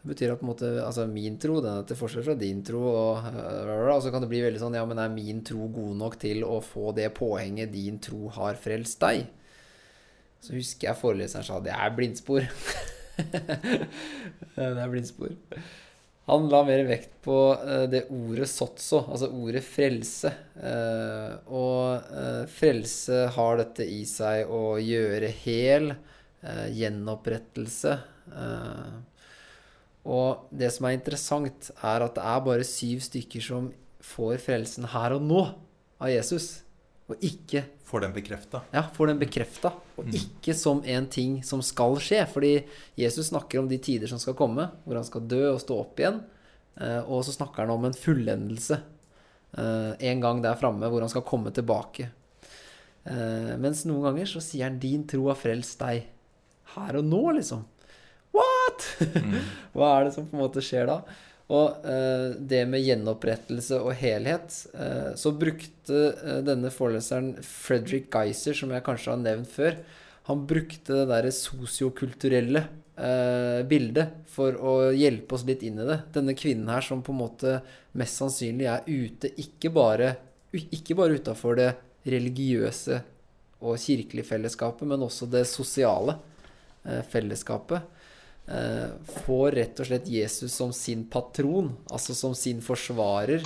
[0.00, 2.80] det betyr at måte, altså min tro den er til forskjell fra din tro.
[2.88, 3.26] Og,
[3.92, 6.40] og så kan det bli veldig sånn Ja, men er min tro god nok til
[6.46, 9.28] å få det påhenget 'din tro har frelst deg'?
[10.40, 12.48] Så husker jeg foreleseren sa det er blindspor.
[14.56, 15.36] det er blindspor.
[16.30, 20.32] Han la mer vekt på uh, det ordet 'sotso', altså ordet 'frelse'.
[21.52, 25.92] Og frelse har dette i seg å gjøre hel,
[26.72, 27.98] gjenopprettelse.
[30.00, 33.70] Og det som er interessant, er at det er bare syv stykker som
[34.00, 35.42] får frelsen her og nå
[36.00, 36.62] av Jesus.
[37.10, 38.60] Og ikke Får den bekrefta?
[38.70, 39.72] Ja, får den bekrefta.
[39.98, 40.12] Og mm.
[40.14, 42.20] ikke som en ting som skal skje.
[42.30, 42.52] Fordi
[42.94, 45.98] Jesus snakker om de tider som skal komme, hvor han skal dø og stå opp
[45.98, 46.20] igjen.
[46.78, 51.10] Eh, og så snakker han om en fullendelse eh, en gang der framme, hvor han
[51.10, 52.06] skal komme tilbake.
[53.10, 56.06] Eh, mens noen ganger så sier han 'din tro har frelst deg'
[56.76, 57.66] her og nå, liksom.
[58.36, 58.86] What?!
[59.16, 59.40] Mm.
[59.76, 61.00] Hva er det som på en måte skjer da?
[61.50, 68.54] Og eh, det med gjenopprettelse og helhet eh, Så brukte eh, denne foreleseren Fredrik Geiser,
[68.54, 69.80] som jeg kanskje har nevnt før,
[70.30, 72.62] han brukte det derre sosiokulturelle
[72.94, 76.02] eh, bildet for å hjelpe oss litt inn i det.
[76.14, 77.56] Denne kvinnen her som på en måte
[77.98, 80.12] mest sannsynlig er ute ikke bare,
[80.54, 81.70] ikke bare utafor det
[82.06, 83.00] religiøse
[83.60, 86.14] og kirkelige fellesskapet, men også det sosiale
[86.86, 87.98] eh, fellesskapet
[88.50, 93.44] får rett og slett Jesus som sin patron, altså som sin forsvarer.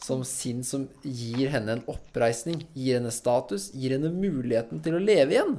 [0.00, 5.02] Som sin som gir henne en oppreisning, gir henne status, gir henne muligheten til å
[5.02, 5.58] leve igjen.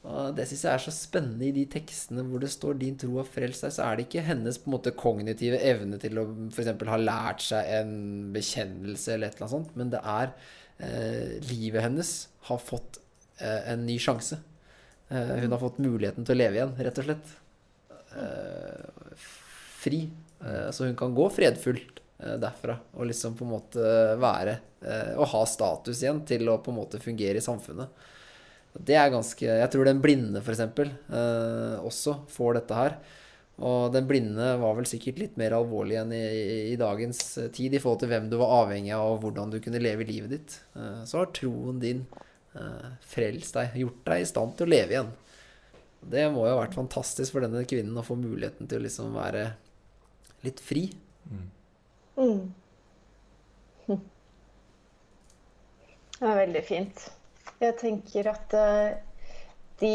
[0.00, 3.18] Og det syns jeg er så spennende i de tekstene hvor det står 'din tro
[3.18, 6.24] har frelst deg', så er det ikke hennes på en måte kognitive evne til å
[6.48, 6.72] f.eks.
[6.88, 7.92] ha lært seg en
[8.32, 10.32] bekjennelse eller et eller annet sånt, men det er
[10.80, 12.14] eh, livet hennes
[12.48, 13.02] har fått
[13.44, 14.40] eh, en ny sjanse.
[15.10, 17.36] Eh, hun har fått muligheten til å leve igjen, rett og slett.
[18.16, 19.14] Eh,
[19.80, 20.04] fri.
[20.44, 24.58] Eh, så hun kan gå fredfullt eh, derfra og liksom på en måte være
[25.20, 27.90] Og ha status igjen til å på en måte fungere i samfunnet.
[28.72, 32.96] Det er ganske Jeg tror den blinde, f.eks., eh, også får dette her.
[33.60, 36.22] Og den blinde var vel sikkert litt mer alvorlig enn i,
[36.70, 37.18] i, dagens
[37.52, 40.32] tid i forhold til hvem du var avhengig av, og hvordan du kunne leve livet
[40.32, 40.60] ditt.
[40.78, 42.06] Eh, så har troen din
[42.54, 45.12] eh, frelst deg, gjort deg i stand til å leve igjen.
[46.00, 49.12] Det må jo ha vært fantastisk for denne kvinnen å få muligheten til å liksom
[49.16, 49.44] være
[50.46, 50.86] litt fri.
[51.28, 51.50] Mm.
[52.16, 52.46] Mm.
[56.20, 57.04] Det er veldig fint.
[57.60, 58.96] Jeg tenker at uh,
[59.80, 59.94] de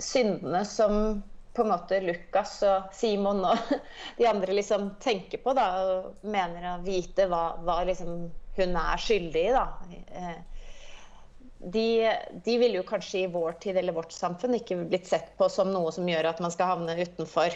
[0.00, 1.22] syndene som
[1.56, 3.70] på en måte Lukas og Simon og
[4.18, 8.26] de andre liksom tenker på da, og mener å vite hva, hva liksom
[8.56, 9.64] hun er skyldig i, da.
[11.58, 11.86] De,
[12.44, 15.72] de ville jo kanskje i vår tid eller vårt samfunn ikke blitt sett på som
[15.72, 17.54] noe som gjør at man skal havne utenfor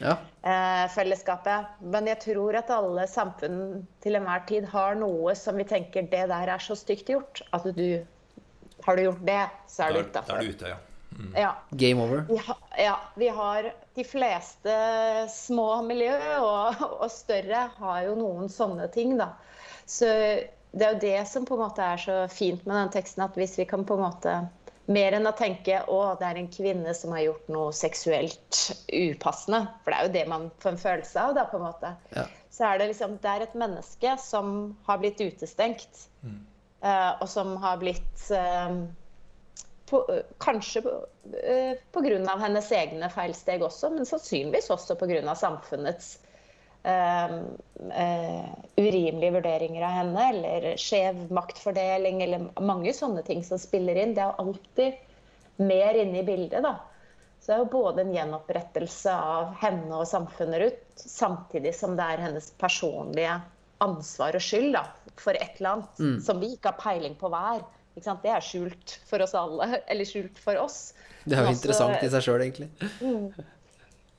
[0.00, 0.16] ja.
[0.42, 1.76] eh, fellesskapet.
[1.92, 6.24] Men jeg tror at alle samfunn til enhver tid har noe som vi tenker det
[6.32, 8.02] der er så stygt gjort at du
[8.82, 10.32] Har du gjort det, så er du utafor.
[10.32, 10.78] Da er du ute, ja.
[11.12, 11.34] Mm.
[11.36, 11.50] ja.
[11.70, 12.24] Game over.
[12.28, 12.96] Vi ha, ja.
[13.14, 14.74] Vi har de fleste
[15.30, 19.28] små miljø og, og større har jo noen sånne ting, da.
[19.86, 20.08] Så
[20.72, 23.36] det er jo det som på en måte er så fint med den teksten, at
[23.36, 24.36] hvis vi kan på en måte
[24.90, 29.66] mer enn å tenke å, det er en kvinne som har gjort noe seksuelt upassende,
[29.82, 31.92] for det er jo det man får en følelse av, da, på en måte.
[32.16, 32.24] Ja.
[32.52, 34.56] Så er det liksom Det er et menneske som
[34.88, 36.40] har blitt utestengt, mm.
[36.84, 38.82] uh, og som har blitt uh,
[39.92, 40.02] på,
[40.42, 42.36] Kanskje pga.
[42.42, 45.36] hennes egne feilsteg også, men sannsynligvis også pga.
[45.36, 46.16] samfunnets
[48.76, 54.14] urimelige vurderinger av henne, eller skjev maktfordeling, eller mange sånne ting som spiller inn.
[54.16, 56.62] Det er alltid mer inne i bildet.
[56.64, 56.74] da.
[57.42, 62.06] Så det er jo både en gjenopprettelse av henne og samfunnet rundt, samtidig som det
[62.14, 63.40] er hennes personlige
[63.82, 64.84] ansvar og skyld da,
[65.18, 66.18] for et eller annet mm.
[66.22, 67.64] som vi ikke har peiling på hver.
[67.98, 70.94] Det er skjult for oss alle, eller skjult for oss.
[71.26, 72.70] Det er jo interessant i seg sjøl, egentlig.
[73.02, 73.26] Mm.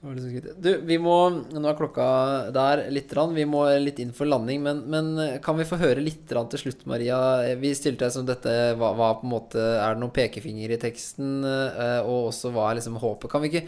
[0.04, 2.06] Du, vi må Nå er klokka
[2.52, 3.14] der litt.
[3.14, 4.60] Vi må litt inn for landing.
[4.66, 7.18] Men, men kan vi få høre litt til slutt, Maria?
[7.60, 10.80] Vi stilte deg som dette hva, hva, på en måte Er det noen pekefinger i
[10.82, 11.38] teksten?
[11.48, 13.32] Eh, og også hva er liksom håpet?
[13.32, 13.64] Kan vi ikke,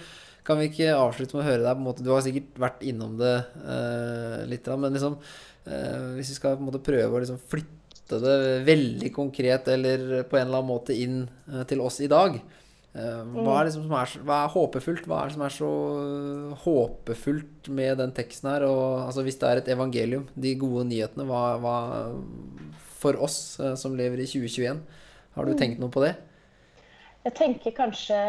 [0.48, 1.72] kan vi ikke avslutte med å høre deg?
[1.72, 6.34] på en måte Du har sikkert vært innom det uh, litt, men liksom uh, Hvis
[6.34, 8.36] vi skal på en måte prøve å liksom flytte det
[8.68, 12.65] veldig konkret eller på en eller annen måte inn uh, til oss i dag Eh,
[12.96, 15.04] hva er, liksom er, hva er, håpefullt?
[15.10, 15.68] Hva er det som er så
[16.62, 18.64] håpefullt med den teksten her?
[18.70, 21.76] Og, altså, hvis det er et evangelium, de gode nyhetene, hva, hva
[23.02, 24.80] For oss eh, som lever i 2021,
[25.36, 25.60] har du mm.
[25.60, 26.14] tenkt noe på det?
[27.26, 28.20] Jeg tenker kanskje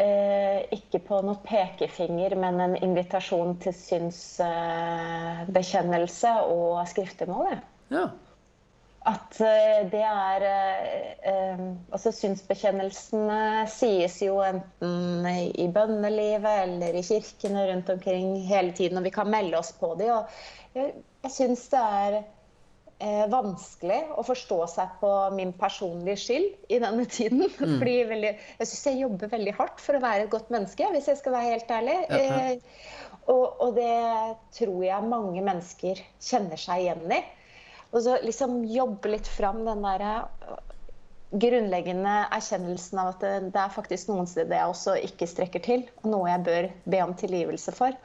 [0.00, 7.60] eh, ikke på noe pekefinger, men en invitasjon til synsbekjennelse eh, og skriftemål.
[7.92, 8.08] Ja
[9.08, 17.04] at eh, det er eh, eh, Altså synsbekjennelsene sies jo enten i bønnelivet eller i
[17.06, 20.10] kirkene rundt omkring hele tiden, og vi kan melde oss på de.
[20.12, 20.92] Og jeg,
[21.24, 27.08] jeg syns det er eh, vanskelig å forstå seg på min personlige skyld i denne
[27.08, 27.46] tiden.
[27.60, 27.76] Mm.
[27.80, 28.30] Fordi veldig,
[28.60, 31.36] jeg syns jeg jobber veldig hardt for å være et godt menneske, hvis jeg skal
[31.36, 31.98] være helt ærlig.
[32.08, 32.38] Ja, ja.
[32.52, 33.98] Eh, og, og det
[34.56, 37.20] tror jeg mange mennesker kjenner seg igjen i.
[37.90, 40.58] Og så liksom jobbe litt fram den der øh,
[41.30, 45.86] grunnleggende erkjennelsen av at det, det er faktisk noen steder jeg også ikke strekker til,
[46.02, 47.96] og noe jeg bør be om tilgivelse for.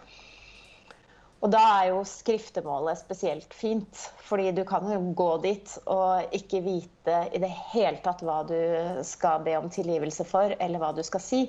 [1.46, 6.64] Og da er jo skriftemålet spesielt fint, fordi du kan jo gå dit og ikke
[6.66, 8.58] vite i det hele tatt hva du
[9.06, 11.42] skal be om tilgivelse for, eller hva du skal si.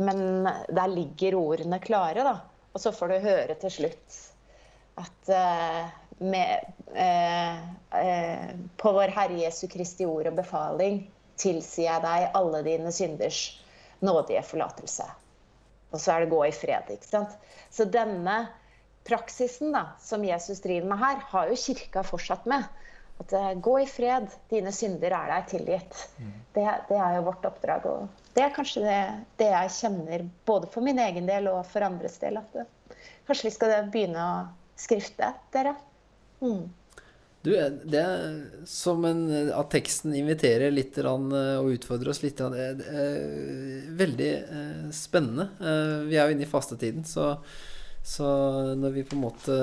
[0.00, 2.38] Men der ligger ordene klare, da.
[2.72, 4.22] Og så får du høre til slutt
[5.02, 7.58] at uh, med, eh,
[8.00, 11.04] eh, På vår Herre Jesu Kristi ord og befaling
[11.40, 13.40] tilsier jeg deg alle dine synders
[14.04, 15.06] nådige forlatelse.
[15.94, 16.90] Og så er det gå i fred.
[16.90, 17.34] ikke sant?
[17.70, 18.48] Så denne
[19.04, 22.66] praksisen da, som Jesus driver med her, har jo kirka fortsatt med.
[23.22, 26.00] At eh, gå i fred, dine synder er deg tilgitt.
[26.18, 26.32] Mm.
[26.56, 27.86] Det, det, er jo vårt oppdrag.
[27.86, 29.00] Og det er kanskje det,
[29.38, 32.40] det, jeg kjenner både for min egen del og for andres del.
[32.42, 32.66] At det,
[33.28, 34.38] kanskje vi skal begynne å
[34.80, 35.76] skrifte, dere.
[37.44, 42.40] Du, det er som en, at teksten inviterer litt og utfordrer oss litt.
[42.40, 45.50] Det er veldig eh, spennende.
[45.60, 47.34] Eh, vi er jo inne i fastetiden, så,
[48.00, 48.30] så
[48.80, 49.58] når vi på en måte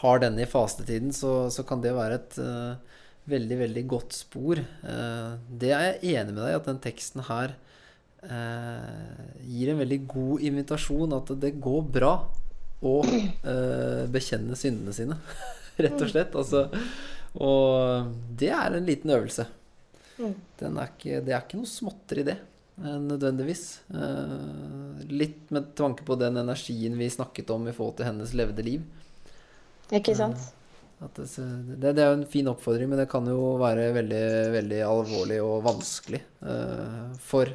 [0.00, 4.62] har denne i fastetiden, så, så kan det være et uh, veldig, veldig godt spor.
[4.80, 7.52] Uh, det er jeg enig med deg i, at den teksten her
[8.24, 11.18] uh, gir en veldig god invitasjon.
[11.18, 12.14] At det går bra
[12.82, 12.98] å
[14.12, 15.18] bekjenne syndene sine.
[15.82, 16.34] rett og slett.
[16.36, 16.66] Altså,
[17.40, 19.46] og det er en liten øvelse.
[20.18, 20.34] Mm.
[20.62, 22.38] Er ikke, det er ikke noe småtteri, det.
[22.80, 23.80] Eh, nødvendigvis.
[23.94, 28.64] Eh, litt med tanke på den energien vi snakket om i forhold til hennes levde
[28.66, 28.82] liv.
[29.92, 30.40] Ikke sant?
[31.00, 34.26] Eh, det, det, det, er jo en fin oppfordring, men det kan jo være veldig,
[34.56, 36.22] veldig alvorlig og vanskelig
[37.22, 37.50] for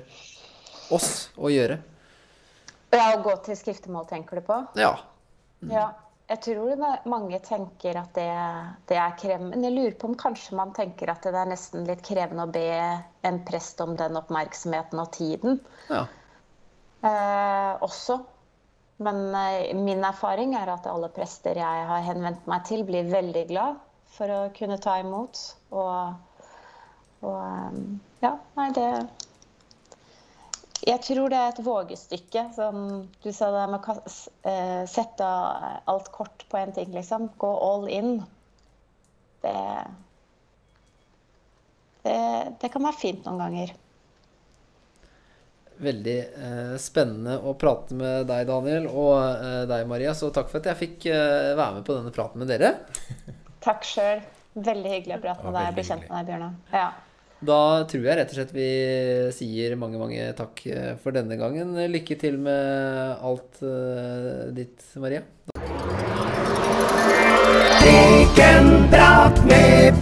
[0.95, 1.79] oss å gjøre.
[2.93, 4.61] Ja, Å gå til skriftemål, tenker du på?
[4.79, 4.93] Ja.
[5.61, 5.71] Mm.
[5.71, 5.87] ja.
[6.27, 8.31] Jeg tror mange tenker at det,
[8.89, 9.53] det, er krevende.
[9.53, 12.51] Men jeg lurer på om kanskje man tenker at det er nesten litt krevende å
[12.51, 12.65] be
[13.29, 15.61] en prest om den oppmerksomheten og tiden.
[15.87, 16.01] Ja.
[17.07, 18.19] Eh, også.
[19.07, 23.45] Men eh, min erfaring er at alle prester jeg har henvendt meg til, blir veldig
[23.53, 23.79] glad
[24.17, 25.39] for å kunne ta imot.
[25.71, 26.51] Og,
[27.23, 27.79] og eh,
[28.25, 28.89] ja, nei, det
[30.87, 32.43] jeg tror det er et vågestykke.
[32.55, 32.83] Som
[33.23, 33.95] du sa det med å
[34.47, 35.31] eh, sette
[35.91, 37.29] alt kort på én ting, liksom.
[37.39, 38.13] Gå all in.
[39.43, 39.57] Det,
[42.07, 42.21] det,
[42.61, 43.75] det kan være fint noen ganger.
[45.77, 50.15] Veldig eh, spennende å prate med deg, Daniel, og eh, deg, Maria.
[50.17, 52.73] Så takk for at jeg fikk eh, være med på denne praten med dere.
[53.67, 54.23] takk sjøl.
[54.57, 56.55] Veldig hyggelig å prate med deg og bli kjent med deg, Bjørnar.
[56.73, 56.87] Ja.
[57.37, 58.69] Da tror jeg rett og slett vi
[59.35, 61.75] sier mange, mange takk eh, for denne gangen.
[61.93, 65.21] Lykke til med alt uh, ditt, Maria.
[67.77, 70.01] Tek en prat med